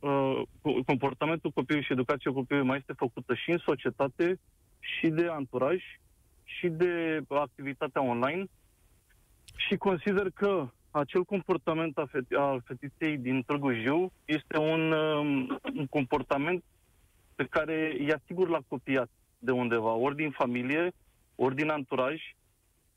[0.00, 4.38] uh, co- comportamentul copilului și educația copilului mai este făcută și în societate,
[4.80, 5.82] și de anturaj,
[6.44, 8.44] și de activitatea online.
[9.56, 15.58] Și consider că acel comportament a, feti- a fetiței din Târgu Jiu este un, um,
[15.74, 16.64] un comportament
[17.34, 20.92] pe care i asigur l-a copiat de undeva, ori din familie,
[21.34, 22.34] ori din anturaj,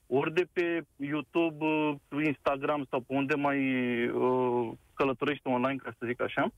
[0.07, 3.59] ori de pe YouTube, uh, Instagram sau pe unde mai
[4.07, 6.51] uh, călătorește online, ca să zic așa.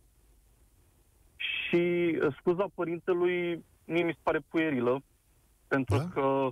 [1.37, 5.01] Și uh, scuza părintelui mie mi se pare puerilă,
[5.67, 6.07] pentru Da?
[6.13, 6.49] că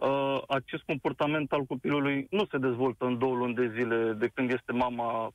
[0.00, 4.50] uh, acest comportament al copilului nu se dezvoltă în două luni de zile de când
[4.50, 5.32] este mama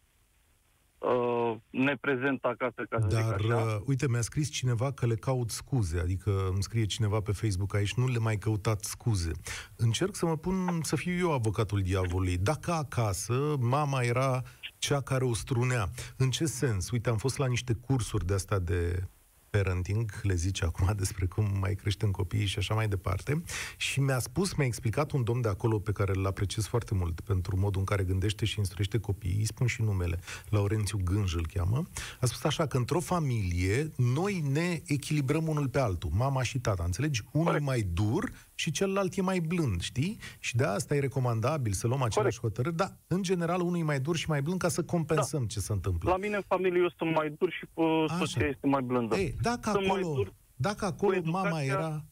[0.97, 3.55] uh, neprezent acasă, ca să Dar, zic așa.
[3.55, 7.75] uh, uite, mi-a scris cineva că le caut scuze, adică îmi scrie cineva pe Facebook
[7.75, 9.31] aici, nu le mai căutați scuze.
[9.75, 12.37] Încerc să mă pun, să fiu eu avocatul diavolului.
[12.37, 14.41] Dacă acasă mama era
[14.77, 15.85] cea care o strunea,
[16.17, 16.91] în ce sens?
[16.91, 19.07] Uite, am fost la niște cursuri de asta de
[19.55, 23.43] parenting, le zice acum despre cum mai creștem copiii și așa mai departe,
[23.77, 27.21] și mi-a spus, mi-a explicat un domn de acolo pe care îl apreciez foarte mult
[27.21, 31.47] pentru modul în care gândește și instruiește copiii, îi spun și numele, Laurențiu Gânj îl
[31.53, 31.87] cheamă,
[32.19, 36.83] a spus așa că într-o familie noi ne echilibrăm unul pe altul, mama și tata,
[36.83, 37.23] înțelegi?
[37.31, 37.65] Unul Corect.
[37.65, 40.17] mai dur și celălalt e mai blând, știi?
[40.39, 43.99] Și de asta e recomandabil să luăm aceleași hotărâri, dar în general unul e mai
[43.99, 45.45] dur și mai blând ca să compensăm Da.
[45.47, 46.09] ce se întâmplă.
[46.09, 48.17] La mine în familie eu sunt mai dur și uh, Așa.
[48.17, 49.15] soția este mai blândă.
[49.15, 52.05] Ei, dacă Sunt mai acolo, dur dacă acolo cu educația- mama era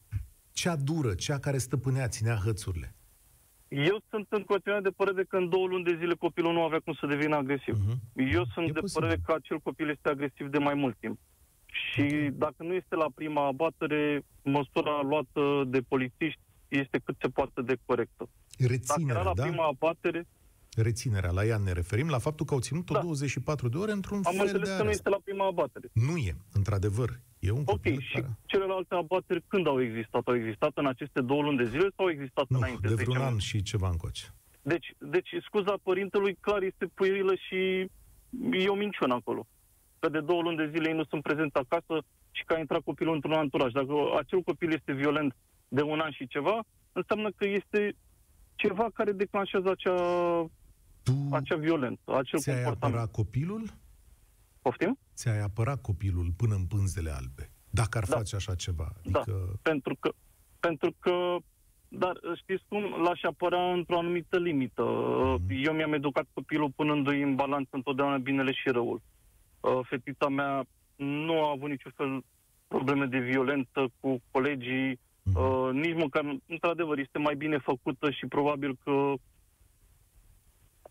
[0.52, 2.96] cea dură, cea care stăpânea, ținea hățurile.
[3.68, 6.80] Eu sunt în continuare de părere că în două luni de zile copilul nu avea
[6.80, 7.78] cum să devină agresiv.
[7.88, 8.00] Mhm.
[8.34, 9.02] Eu sunt E de posibil.
[9.02, 11.20] părere că acel copil este agresiv de mai mult timp.
[11.74, 17.62] Și dacă nu este la prima abatere, măsura luată de polițiști este cât se poate
[17.62, 18.30] de corectă.
[18.58, 19.44] Dacă era Reținerea, la da?
[19.44, 20.28] prima abatere,
[20.76, 23.00] Reținerea, la ea ne referim, la faptul că au ținut-o Da.
[23.02, 24.90] 24 de ore într-un am fel înțeles de că nu arestă.
[24.92, 25.88] este la prima abatere.
[25.94, 27.20] Nu e, într-adevăr.
[27.40, 28.38] E un Ok, copil și care...
[28.46, 30.22] celelalte abateri când au existat?
[30.28, 32.88] Au existat în aceste două luni de zile sau au existat Nu, înainte?
[32.88, 34.24] de Deci vreun am- an și ceva încoace.
[34.62, 37.56] Deci, deci scuza părintelui clar este puierilă și
[38.52, 39.48] e o minciună acolo.
[40.04, 42.82] Că de două luni de zile ei nu sunt prezenți acasă și că a intrat
[42.82, 43.72] copilul într-un anturaj.
[43.72, 45.36] Dacă acel copil este violent
[45.68, 47.96] de un an și ceva, înseamnă că este
[48.56, 49.96] ceva care declanșează acea,
[51.04, 52.96] Tu acea violență, acel ți-ai comportament.
[52.96, 53.64] apărat copilul?
[54.62, 54.98] Poftim?
[55.16, 57.50] Ți-ai apărat copilul până în pânzele albe.
[57.70, 58.16] Dacă ar Da.
[58.16, 58.92] face așa ceva.
[59.04, 59.20] Da.
[59.20, 59.60] Adică...
[59.62, 60.14] Pentru că,
[60.60, 61.36] pentru că
[61.88, 64.84] dar știți cum, l-aș apăra într-o anumită limită.
[64.84, 65.46] Mhm.
[65.64, 69.02] Eu mi-am educat copilul punându-i în balanță întotdeauna binele și răul.
[69.64, 72.24] Uh, Fetița mea nu a avut niciun fel
[72.68, 75.38] probleme de violență cu colegii, Mhm.
[75.38, 79.14] uh, nici măcar, într-adevăr, este mai bine făcută și probabil că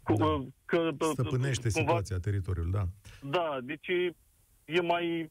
[0.03, 0.25] cu, Da.
[0.27, 2.85] uh, că uh, Stăpânește cumva situația, teritoriul, da.
[3.23, 4.15] da, deci e,
[4.65, 5.31] e mai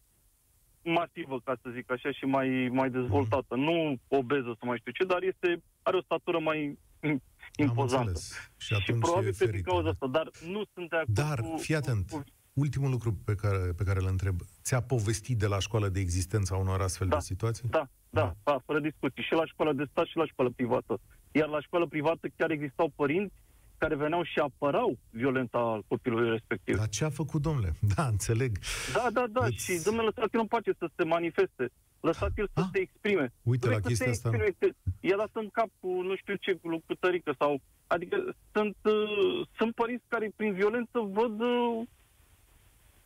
[0.83, 3.55] masivă, ca să zic așa, și mai, mai dezvoltată.
[3.55, 3.63] Mhm.
[3.63, 7.21] Nu obeză să mai știu ce, dar este, are o statură mai Am
[7.55, 8.07] impozantă.
[8.09, 8.51] înțeles.
[8.57, 9.69] Și Și, atunci probabil e pe din ferită.
[9.69, 11.57] cauza asta, dar nu sunt de acord Dar, cu...
[11.57, 12.23] fii atent, Cu, cu,
[12.53, 14.35] ultimul lucru pe care, pe care îl întreb.
[14.61, 17.15] Ți-a povestit de la școală de existența unor astfel Da.
[17.15, 17.69] de situații?
[17.69, 19.23] da, da, da, fără discuții.
[19.23, 20.99] Și la școala de stat și la școală privată.
[21.31, 23.33] Iar la școală privată chiar existau părinți
[23.77, 26.75] care veneau și apărau violența copilului respectiv.
[26.77, 27.73] Dar ce a făcut, domnule?
[27.95, 28.57] Da, înțeleg.
[28.93, 31.69] Da, da, da, Îți- și domnule, lăsați-l în pace să se manifeste.
[31.99, 33.33] Lăsați-l să Ah, se exprime.
[33.43, 34.29] uite Nu la e că chestia se asta.
[34.29, 34.67] exprime, că
[34.99, 37.61] E dat în cap cu nu știu ce, cu lucrătărică sau...
[37.87, 41.81] Adică sunt, uh, sunt părinți care prin violență văd uh,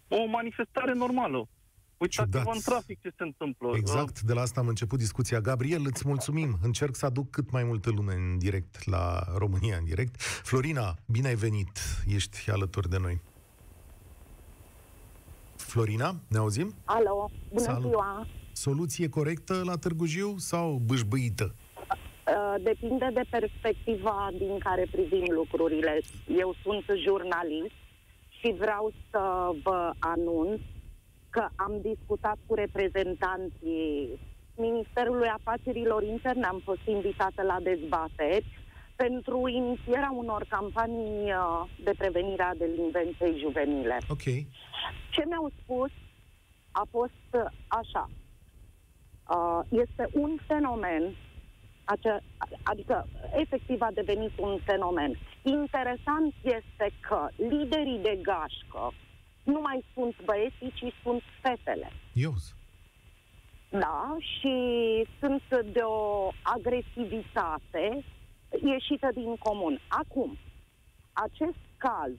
[0.07, 1.47] o manifestare normală.
[1.97, 2.55] Uitați-vă Ciudat.
[2.55, 3.71] în trafic ce se întâmplă.
[3.75, 5.39] Exact, de la asta am început discuția.
[5.39, 6.57] Gabriel, îți mulțumim.
[6.63, 10.21] Încerc să aduc cât mai multă lume în direct la România în direct.
[10.21, 11.79] Florina, bine ai venit.
[12.07, 13.21] Ești alături de noi.
[15.55, 16.73] Florina, ne auzim?
[16.85, 17.89] Alo, bună Salut.
[17.89, 18.27] ziua!
[18.51, 21.55] Soluție corectă la Târgu Jiu sau bâșbâită?
[21.77, 26.01] Uh, Depinde de perspectiva din care privim lucrurile.
[26.27, 27.73] Eu sunt jurnalist
[28.45, 30.59] și vreau să vă anunț
[31.29, 34.19] că am discutat cu reprezentanții
[34.55, 38.45] Ministerului Afacerilor Interne, am fost invitată la dezbateri
[38.95, 43.97] pentru inițierea unor campanii uh, de prevenire a delinvenței juvenile.
[44.09, 44.23] Ok.
[45.11, 45.91] Ce mi-au spus
[46.71, 48.09] a fost uh, așa.
[49.29, 51.15] Uh, este un fenomen,
[51.85, 52.23] ace-
[52.63, 55.17] adică efectiv a devenit un fenomen.
[55.41, 58.93] Interesant este că liderii de gașcă
[59.43, 61.91] nu mai sunt băieții, ci sunt fetele.
[62.13, 62.33] Eu.
[63.69, 64.53] Da, și
[65.19, 65.41] sunt
[65.73, 68.03] de o agresivitate
[68.63, 69.79] ieșită din comun.
[69.87, 70.37] Acum,
[71.13, 72.11] acest caz,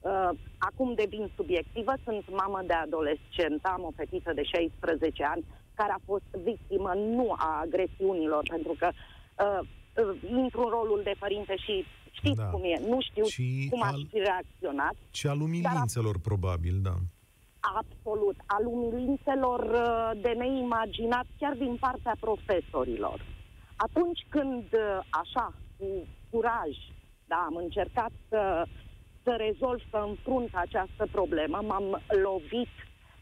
[0.00, 5.44] uh, acum devin subiectivă, sunt mamă de adolescent, am o fetiță de 16 ani
[5.80, 11.14] care a fost victimă nu a agresiunilor, pentru că uh, uh, intru în rolul de
[11.18, 12.44] părinte și știți Da.
[12.52, 14.94] cum e, nu știu Și cum aș al- fi reacționat.
[15.10, 16.94] Și al umilințelor, probabil, da.
[17.80, 23.18] Absolut, al umilințelor uh, de neimaginat chiar din partea profesorilor.
[23.76, 25.86] Atunci când, uh, așa, cu
[26.30, 26.72] curaj,
[27.26, 28.66] da, am încercat să,
[29.22, 32.68] să rezolv, să înfrunt această problemă, m-am lovit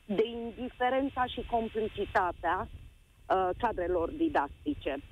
[0.07, 5.03] de indiferența și complicitatea uh, cadrelor didactice.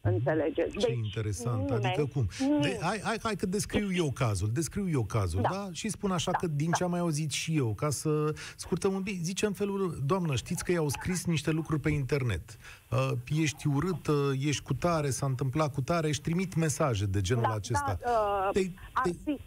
[0.00, 0.76] Înțelegeți?
[0.76, 1.70] Ce interesant.
[1.70, 2.28] Adică cum?
[2.60, 4.50] De, hai, hai, hai că descriu eu cazul.
[4.52, 5.48] Descriu eu cazul, da?
[5.52, 5.68] da?
[5.72, 6.76] Și spun așa da, că din da.
[6.76, 10.34] ce am mai auzit și eu, ca să scurtăm un pic, zice în felul, doamnă,
[10.34, 12.56] știți că i-au scris niște lucruri pe internet.
[12.90, 17.44] Uh, ești urâtă, ești cu tare, s-a întâmplat cu tare, își trimit mesaje de genul
[17.48, 17.98] da, acesta.
[18.04, 18.60] Da, uh, te,
[19.02, 19.38] te, fi,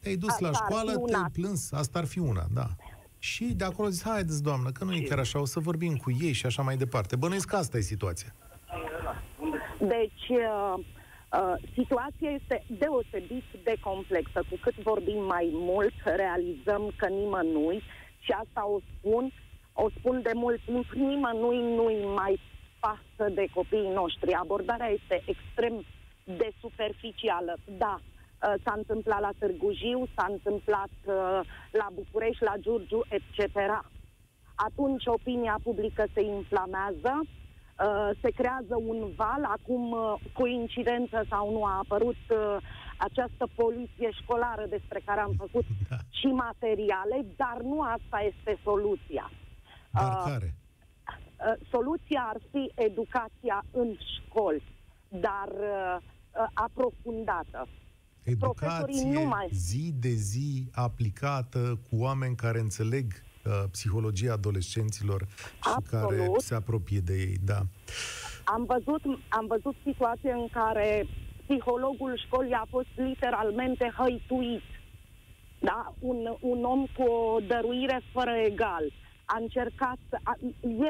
[0.00, 2.68] te-ai dus la școală, te-ai plâns, asta ar fi una, da.
[3.22, 6.10] Și de acolo zis, haideți, doamnă, că nu e chiar așa, o să vorbim cu
[6.20, 7.16] ei și așa mai departe.
[7.16, 8.34] Bănuiesc că asta e situația.
[9.78, 14.44] Deci, uh, uh, situația este deosebit de complexă.
[14.50, 17.82] Cu cât vorbim mai mult, realizăm că nimănui,
[18.18, 19.32] și asta o spun,
[19.72, 22.40] o spun de mult timp, nimănui nu-i mai
[22.80, 24.32] pasă de copiii noștri.
[24.32, 25.84] Abordarea este extrem
[26.24, 27.56] de superficială.
[27.78, 28.09] Da, uh,
[28.64, 33.56] s-a întâmplat la Târgu Jiu, s-a întâmplat uh, la București, la Giurgiu, etc.
[34.54, 37.20] Atunci opinia publică se inflamează,
[37.86, 39.44] Uh, se creează un val.
[39.44, 42.56] Acum, uh, coincidență sau nu, a apărut uh,
[42.96, 45.96] această poliție școlară despre care am făcut da.
[46.08, 49.30] și materiale, dar nu asta este soluția.
[49.90, 50.54] Dar uh, care?
[50.54, 54.62] Uh, soluția ar fi educația în școli,
[55.08, 57.68] dar uh, uh, aprofundată.
[58.30, 59.48] Educație numai...
[59.52, 63.04] zi de zi aplicată cu oameni care înțeleg
[63.44, 66.08] uh, psihologia adolescenților și Absolut.
[66.08, 67.60] care se apropie de ei, da.
[68.44, 71.06] Am văzut, am văzut situații în care
[71.46, 74.62] psihologul școlii a fost literalmente hăituit.
[75.60, 75.94] Da?
[75.98, 78.84] Un, un om cu o dăruire fără egal.
[79.24, 80.36] A încercat, a,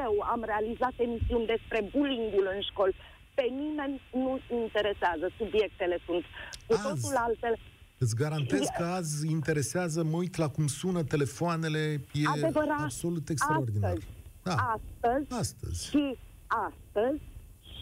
[0.05, 2.96] eu am realizat emisiuni despre bullying-ul în școli.
[3.40, 6.24] Pe nimeni nu interesează, subiectele sunt
[6.66, 6.83] cu Azi.
[6.83, 7.57] totul altele.
[7.98, 11.79] Îți garantez că azi interesează, mă uit la cum sună telefoanele,
[12.12, 13.90] e Adevărat, absolut extraordinar.
[13.90, 14.07] Astăzi,
[14.42, 14.55] da.
[14.76, 17.20] astăzi, astăzi și astăzi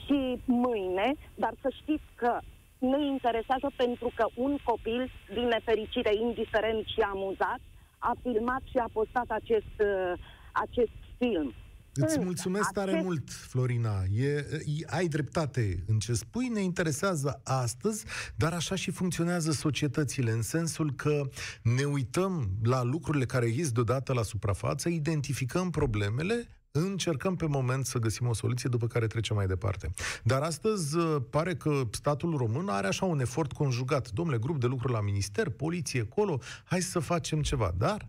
[0.05, 2.39] și mâine, dar să știți că
[2.79, 7.61] nu interesează pentru că un copil, din nefericire, indiferent și amuzat,
[7.99, 10.13] a filmat și a postat acest, uh,
[10.53, 11.55] acest film.
[12.01, 13.05] Îți mulțumesc tare acest...
[13.05, 14.03] mult, Florina.
[14.13, 18.05] E, e, ai dreptate în ce spui, ne interesează astăzi,
[18.37, 21.29] dar așa și funcționează societățile, în sensul că
[21.63, 27.99] ne uităm la lucrurile care ies deodată la suprafață, identificăm problemele, încercăm pe moment să
[27.99, 29.91] găsim o soluție, după care trecem mai departe.
[30.23, 34.11] Dar astăzi uh, pare că statul român are așa un efort conjugat.
[34.11, 37.75] Domnule, grup de lucru la minister, poliție, acolo, hai să facem ceva.
[37.77, 38.09] Dar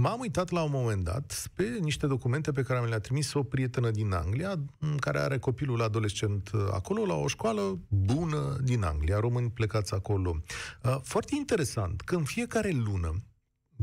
[0.00, 3.42] M-am uitat la un moment dat pe niște documente pe care mi le-a trimis o
[3.42, 4.64] prietenă din Anglia,
[5.00, 10.42] care are copilul adolescent uh, acolo, la o școală bună din Anglia, români plecați acolo.
[10.82, 13.14] Uh, foarte interesant că în fiecare lună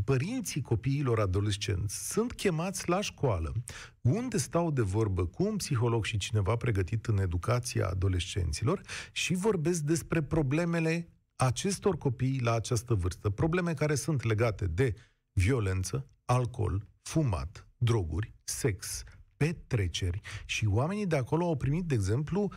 [0.04, 3.54] părinții copiilor adolescenți sunt chemați la școală,
[4.02, 9.82] unde stau de vorbă cu un psiholog și cineva pregătit în educația adolescenților și vorbesc
[9.82, 13.30] despre problemele acestor copii la această vârstă.
[13.30, 14.94] Probleme care sunt legate de
[15.36, 19.04] violență, alcool, fumat, droguri, sex,
[19.38, 22.52] petreceri și oamenii de acolo au primit, de exemplu,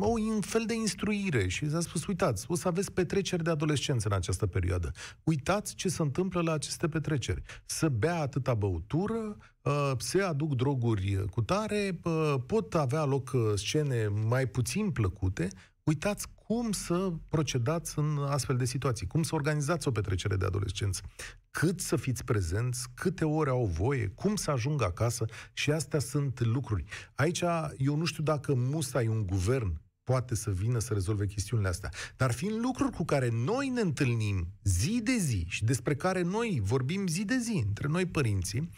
[0.00, 4.08] o un fel de instruire și s-a spus, uitați, o să aveți petreceri de adolescență
[4.08, 4.90] în această perioadă.
[5.24, 7.42] Uitați ce se întâmplă la aceste petreceri.
[7.66, 13.52] Să bea atâta băutură, uh, se aduc droguri cu tare, uh, pot avea loc uh,
[13.54, 15.48] scene mai puțin plăcute,
[15.84, 21.02] uitați cum să procedați în astfel de situații, cum să organizați o petrecere de adolescență,
[21.50, 26.40] cât să fiți prezenți, câte ore au voie, cum să ajungă acasă și astea sunt
[26.40, 26.84] lucruri.
[27.14, 27.42] Aici
[27.76, 31.90] eu nu știu dacă musai un guvern poate să vină să rezolve chestiunile astea.
[32.16, 36.60] Dar fiind lucruri cu care noi ne întâlnim zi de zi și despre care noi
[36.62, 38.70] vorbim zi de zi între noi părinții,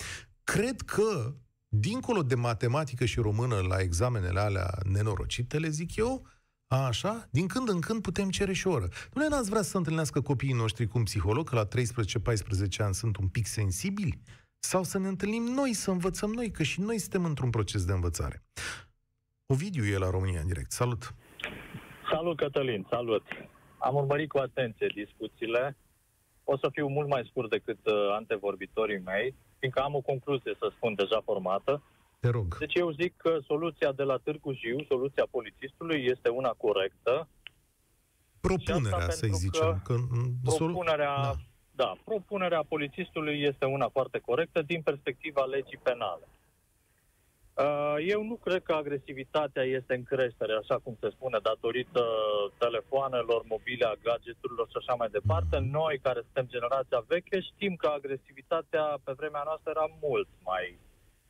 [0.45, 1.35] cred că,
[1.69, 6.34] dincolo de matematică și română la examenele alea nenorocite, le zic eu, a,
[6.69, 7.27] așa?
[7.31, 8.89] Din când în când putem cere și o oră.
[9.15, 11.69] Nu n-ați vrea să întâlnească copiii noștri cu un psiholog, că la 13-14
[12.79, 14.19] ani sunt un pic sensibili?
[14.59, 17.93] Sau să ne întâlnim noi, să învățăm noi, că și noi suntem într-un proces de
[17.93, 18.43] învățare.
[19.47, 20.71] Ovidiu e la România în direct.
[20.71, 21.15] Salut!
[22.11, 22.87] Salut, Cătălin!
[22.91, 23.23] Salut!
[23.79, 25.77] Am urmărit cu atenție discuțiile.
[26.45, 30.73] O să fiu mult mai scurt decât uh, antevorbitorii mei, fiindcă am o concluzie, să
[30.77, 31.83] spun, deja formată.
[32.25, 32.59] Te rog.
[32.59, 37.29] Deci eu zic că soluția de la Târgu Jiu, soluția polițistului, este una corectă.
[38.41, 39.81] Propunerea, să zicem.
[39.85, 39.95] Că, că
[40.43, 41.35] propunerea, da.
[41.83, 46.27] da, propunerea polițistului este una foarte corectă din perspectiva legii penale.
[47.55, 52.05] Uh, eu nu cred că agresivitatea este în creștere, așa cum se spune, datorită
[52.59, 55.59] telefoanelor mobile, a gadgeturilor și așa mai departe.
[55.59, 55.71] Mhm.
[55.71, 60.79] Noi, care suntem generația veche, știm că agresivitatea pe vremea noastră era mult mai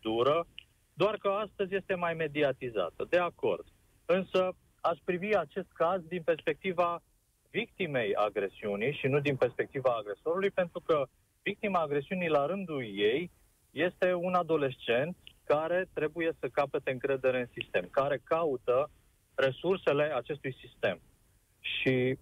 [0.01, 0.47] dură
[0.95, 3.65] doar că astăzi este mai mediatizată, de acord.
[4.07, 7.03] Însă aș privi acest caz din perspectiva
[7.51, 11.07] victimei agresiunii și nu din perspectiva agresorului, pentru că
[11.43, 13.31] victima agresiunii la rândul ei
[13.71, 18.91] este un adolescent care trebuie să capete încredere în sistem, care caută
[19.35, 21.01] resursele acestui sistem.
[21.61, 22.19] Și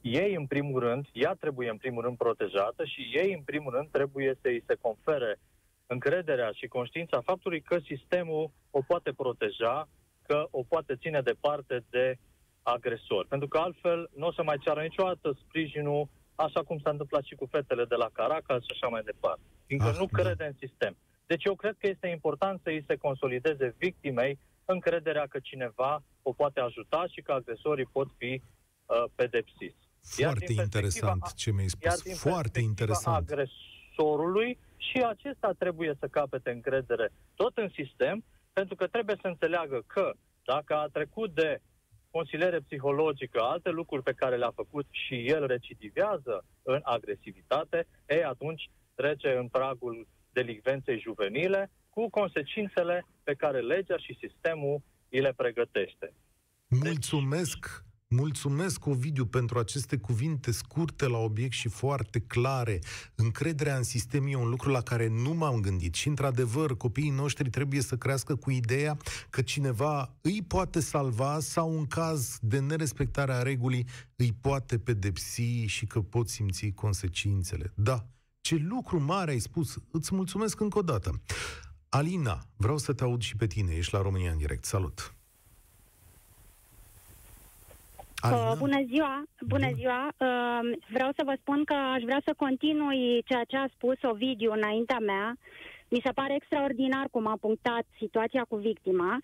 [0.00, 3.88] ei, în primul rând, ea trebuie în primul rând protejată și ei, în primul rând,
[3.90, 5.38] trebuie să îi se confere
[5.86, 9.88] încrederea și conștiința faptului că sistemul o poate proteja,
[10.26, 12.18] că o poate ține departe de
[12.62, 13.26] agresor.
[13.28, 17.34] Pentru că altfel nu o să mai ceară niciodată sprijinul, așa cum s-a întâmplat și
[17.34, 19.40] cu fetele de la Caracas și așa mai departe.
[19.66, 20.22] Fiindcă ah, nu da.
[20.22, 20.96] crede în sistem.
[21.26, 26.32] Deci eu cred că este important să îi se consolideze victimei încrederea că cineva o
[26.32, 28.42] poate ajuta și că agresorii pot fi
[28.86, 29.84] uh, pedepsiți.
[30.02, 32.18] Foarte interesant ce mi-ai spus.
[32.18, 33.30] Foarte interesant.
[33.30, 39.82] agresorului și acesta trebuie să capete încredere tot în sistem, pentru că trebuie să înțeleagă
[39.86, 40.12] că
[40.44, 41.60] dacă a trecut de
[42.10, 48.70] consiliere psihologică, alte lucruri pe care le-a făcut și el recidivează în agresivitate, e atunci
[48.94, 56.12] trece în pragul delicvenței juvenile cu consecințele pe care legea și sistemul îi le pregătește.
[56.68, 57.85] Mulțumesc!
[58.08, 62.78] Mulțumesc, Ovidiu, pentru aceste cuvinte scurte la obiect și foarte clare.
[63.14, 67.50] Încrederea în sistem e un lucru la care nu m-am gândit și, într-adevăr, copiii noștri
[67.50, 68.96] trebuie să crească cu ideea
[69.30, 73.86] că cineva îi poate salva sau, în caz de nerespectare a regulii,
[74.16, 77.72] îi poate pedepsi și că pot simți consecințele.
[77.74, 78.06] Da,
[78.40, 79.78] ce lucru mare ai spus!
[79.90, 81.20] Îți mulțumesc încă o dată.
[81.88, 83.74] Alina, vreau să te aud și pe tine.
[83.74, 84.64] Ești la România în direct.
[84.64, 85.15] Salut!
[88.24, 89.22] Uh, bună ziua!
[89.40, 90.08] Bună ziua!
[90.16, 94.52] Uh, vreau să vă spun că aș vrea să continui ceea ce a spus Ovidiu
[94.52, 95.36] înaintea mea.
[95.88, 99.18] Mi se pare extraordinar cum a punctat situația cu victima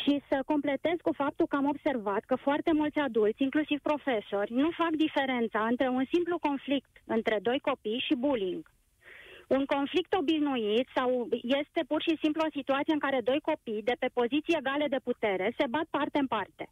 [0.00, 4.70] și să completez cu faptul că am observat că foarte mulți adulți, inclusiv profesori, nu
[4.70, 8.70] fac diferența între un simplu conflict între doi copii și bullying.
[9.48, 13.96] Un conflict obișnuit sau este pur și simplu o situație în care doi copii de
[13.98, 16.68] pe poziții egale de putere se bat parte în parte.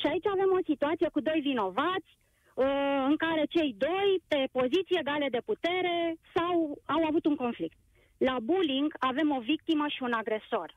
[0.00, 2.10] Și aici avem o situație cu doi vinovați,
[2.54, 7.78] uh, în care cei doi, pe poziții egale de putere, sau au avut un conflict.
[8.18, 10.68] La bullying avem o victimă și un agresor.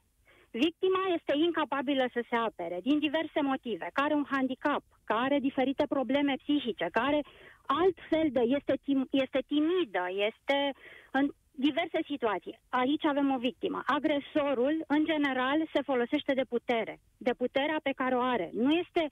[0.52, 6.34] Victima este incapabilă să se apere din diverse motive, care un handicap, care diferite probleme
[6.44, 7.20] psihice, care
[7.66, 10.74] altfel de este, tim, este timidă, este
[11.12, 12.60] în diverse situații.
[12.70, 13.84] Aici avem o victimă.
[13.86, 18.50] Agresorul, în general, se folosește de putere, de puterea pe care o are.
[18.54, 19.04] Nu este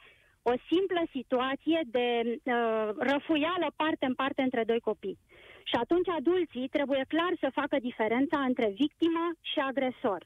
[0.41, 5.17] o simplă situație de uh, răfuială parte în parte între doi copii.
[5.63, 10.21] Și atunci adulții trebuie clar să facă diferența între victimă și agresor.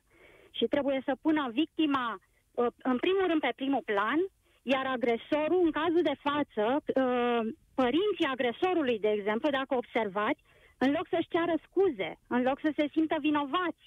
[0.52, 2.20] Și trebuie să pună victima,
[2.54, 4.20] uh, în primul rând, pe primul plan,
[4.62, 7.42] iar agresorul, în cazul de față, uh,
[7.76, 10.42] părinții agresorului, de exemplu, dacă observați,
[10.84, 13.86] în loc să-și ceară scuze, în loc să se simtă vinovați,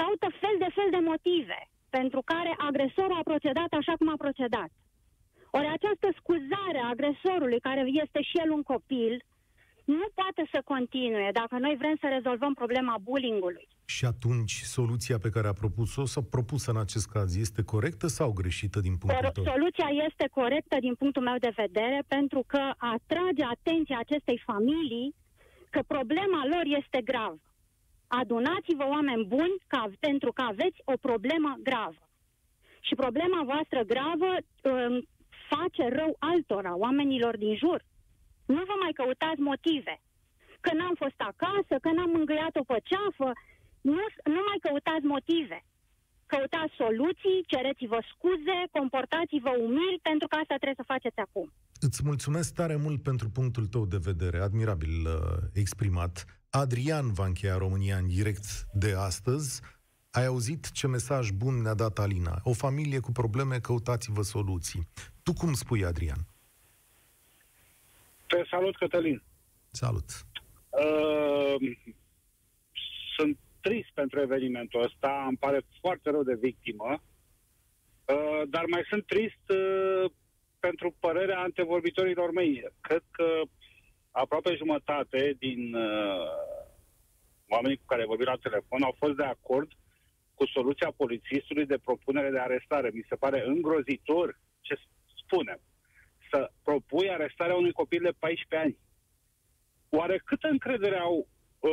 [0.00, 1.60] caută fel de fel de motive
[1.98, 4.70] pentru care agresorul a procedat așa cum a procedat.
[5.58, 9.14] Ori această scuzare a agresorului, care este și el un copil,
[9.84, 13.68] nu poate să continue dacă noi vrem să rezolvăm problema bullyingului.
[13.84, 18.32] Și atunci, soluția pe care a propus-o sau propusă în acest caz este corectă sau
[18.32, 19.44] greșită din punctul tău?
[19.44, 25.14] Soluția este corectă din punctul meu de vedere pentru că atrage atenția acestei familii
[25.74, 27.46] că problema lor este gravă.
[28.20, 32.02] Adunați-vă oameni buni ca, pentru că aveți o problemă gravă.
[32.86, 34.94] Și problema voastră gravă um,
[35.52, 37.80] face rău altora, oamenilor din jur.
[38.46, 39.94] Nu vă mai căutați motive.
[40.60, 43.28] Că n-am fost acasă, că n-am mângâiat-o pe ceafă,
[43.80, 44.04] nu,
[44.34, 45.58] nu mai căutați motive.
[46.26, 51.48] Căutați soluții, cereți-vă scuze, comportați-vă umil, pentru că asta trebuie să faceți acum.
[51.86, 56.24] Îți mulțumesc tare mult pentru punctul tău de vedere, admirabil uh, exprimat.
[56.50, 59.60] Adrian va încheia România în direct de astăzi.
[60.10, 62.40] Ai auzit ce mesaj bun ne-a dat Alina.
[62.42, 64.88] O familie cu probleme, căutați-vă soluții.
[65.22, 66.18] Tu cum spui, Adrian?
[68.26, 69.22] Te salut, Cătălin.
[69.70, 70.26] Salut.
[70.68, 71.76] Uh,
[73.16, 77.02] sunt trist pentru evenimentul ăsta, îmi pare foarte rău de victimă,
[78.04, 80.10] uh, dar mai sunt trist uh,
[80.66, 82.52] pentru părerea antevorbitorilor mei.
[82.80, 83.26] Cred că
[84.10, 86.28] aproape jumătate din uh,
[87.48, 89.70] oamenii cu care vorbim la telefon au fost de acord
[90.34, 92.90] cu soluția polițistului de propunere de arestare.
[92.92, 94.74] Mi se pare îngrozitor ce
[95.20, 95.60] spunem.
[96.30, 98.76] Să propui arestarea unui copil de 14 ani.
[99.88, 101.16] Oare câtă încredere au
[101.60, 101.70] uh,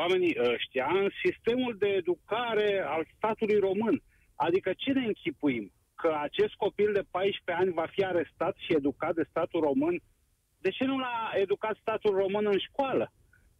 [0.00, 4.02] oamenii ăștia în sistemul de educare al statului român?
[4.34, 5.72] Adică ce ne închipuim?
[6.04, 9.94] Că acest copil de 14 ani va fi arestat și educat de statul român,
[10.58, 13.12] de ce nu l-a educat statul român în școală?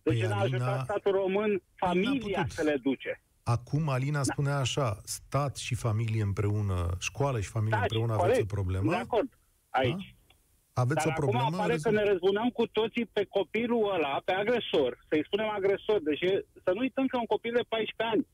[0.02, 3.22] De păi ce n-a Alina, ajutat statul român familia să le duce?
[3.42, 4.32] Acum Alina da.
[4.32, 8.90] spunea așa, stat și familie împreună, școală și familie da, împreună corect, aveți o problemă?
[8.90, 9.30] De acord,
[9.70, 10.06] aici.
[10.16, 10.80] Da?
[10.82, 11.44] Aveți Dar o problemă?
[11.44, 15.98] acum pare că ne răzbunăm cu toții pe copilul ăla, pe agresor, să-i spunem agresor.
[16.02, 16.24] Deci
[16.64, 18.26] să nu uităm că un copil de 14 ani,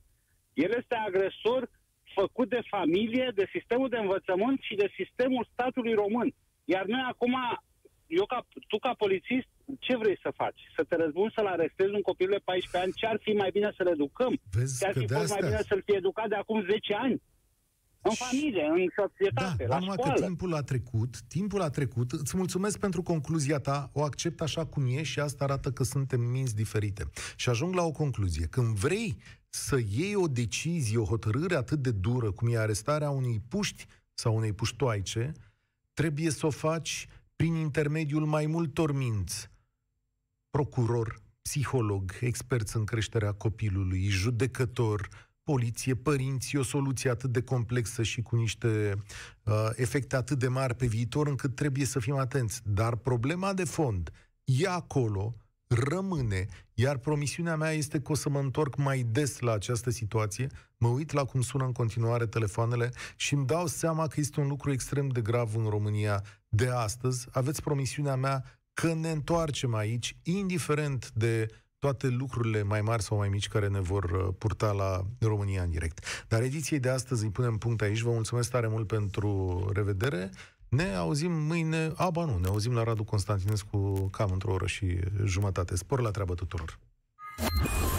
[0.65, 1.61] el este agresor
[2.21, 6.29] făcut de familie, de sistemul de învățământ și de sistemul statului român.
[6.75, 7.35] Iar noi acum,
[8.07, 8.39] eu ca,
[8.71, 9.49] tu ca polițist,
[9.87, 10.61] ce vrei să faci?
[10.77, 12.99] Să te răzbuni să-l arestezi un copil de 14 ani?
[13.01, 14.33] Ce ar fi mai bine să-l educăm?
[14.57, 17.17] Vezi Ce ar fi fost mai bine să-l fi educat de acum 10 ani?
[18.03, 20.21] În familie, în societate, da, la numai școală.
[20.21, 24.67] că timpul a trecut, timpul a trecut, îți mulțumesc pentru concluzia ta, o accept așa
[24.67, 27.11] cum e și asta arată că suntem minți diferite.
[27.37, 28.47] Și ajung la o concluzie.
[28.47, 29.17] Când vrei
[29.49, 34.37] să iei o decizie, o hotărâre atât de dură, cum e arestarea unui puști sau
[34.37, 35.33] unei puștoaice,
[35.93, 39.51] trebuie să o faci prin intermediul mai multor minți.
[40.51, 45.09] Procuror, psiholog, experți în creșterea copilului, judecător,
[45.51, 48.95] poliție, părinți, o soluție atât de complexă și cu niște
[49.43, 52.61] uh, efecte atât de mari pe viitor, încât trebuie să fim atenți.
[52.65, 54.11] Dar problema de fond
[54.45, 55.35] e acolo,
[55.67, 60.47] rămâne, iar promisiunea mea este că o să mă întorc mai des la această situație,
[60.77, 64.49] mă uit la cum sună în continuare telefoanele și îmi dau seama că este un
[64.49, 67.27] lucru extrem de grav în România de astăzi.
[67.31, 71.47] Aveți promisiunea mea că ne întoarcem aici, indiferent de
[71.81, 75.71] toate lucrurile mai mari sau mai mici care ne vor uh, purta la România în
[75.71, 76.25] direct.
[76.29, 78.01] Dar ediției de astăzi îi punem punct aici.
[78.01, 80.31] Vă mulțumesc tare mult pentru revedere.
[80.69, 85.77] Ne auzim mâine, aba nu, ne auzim la Radu Constantinescu cam într-o oră și jumătate.
[85.77, 86.79] Spor la treabă tuturor!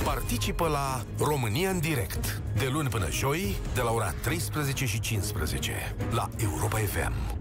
[0.03, 5.95] Participă la România în direct, de luni până joi, de la ora 13 și 15,
[6.11, 7.40] la Europa FM.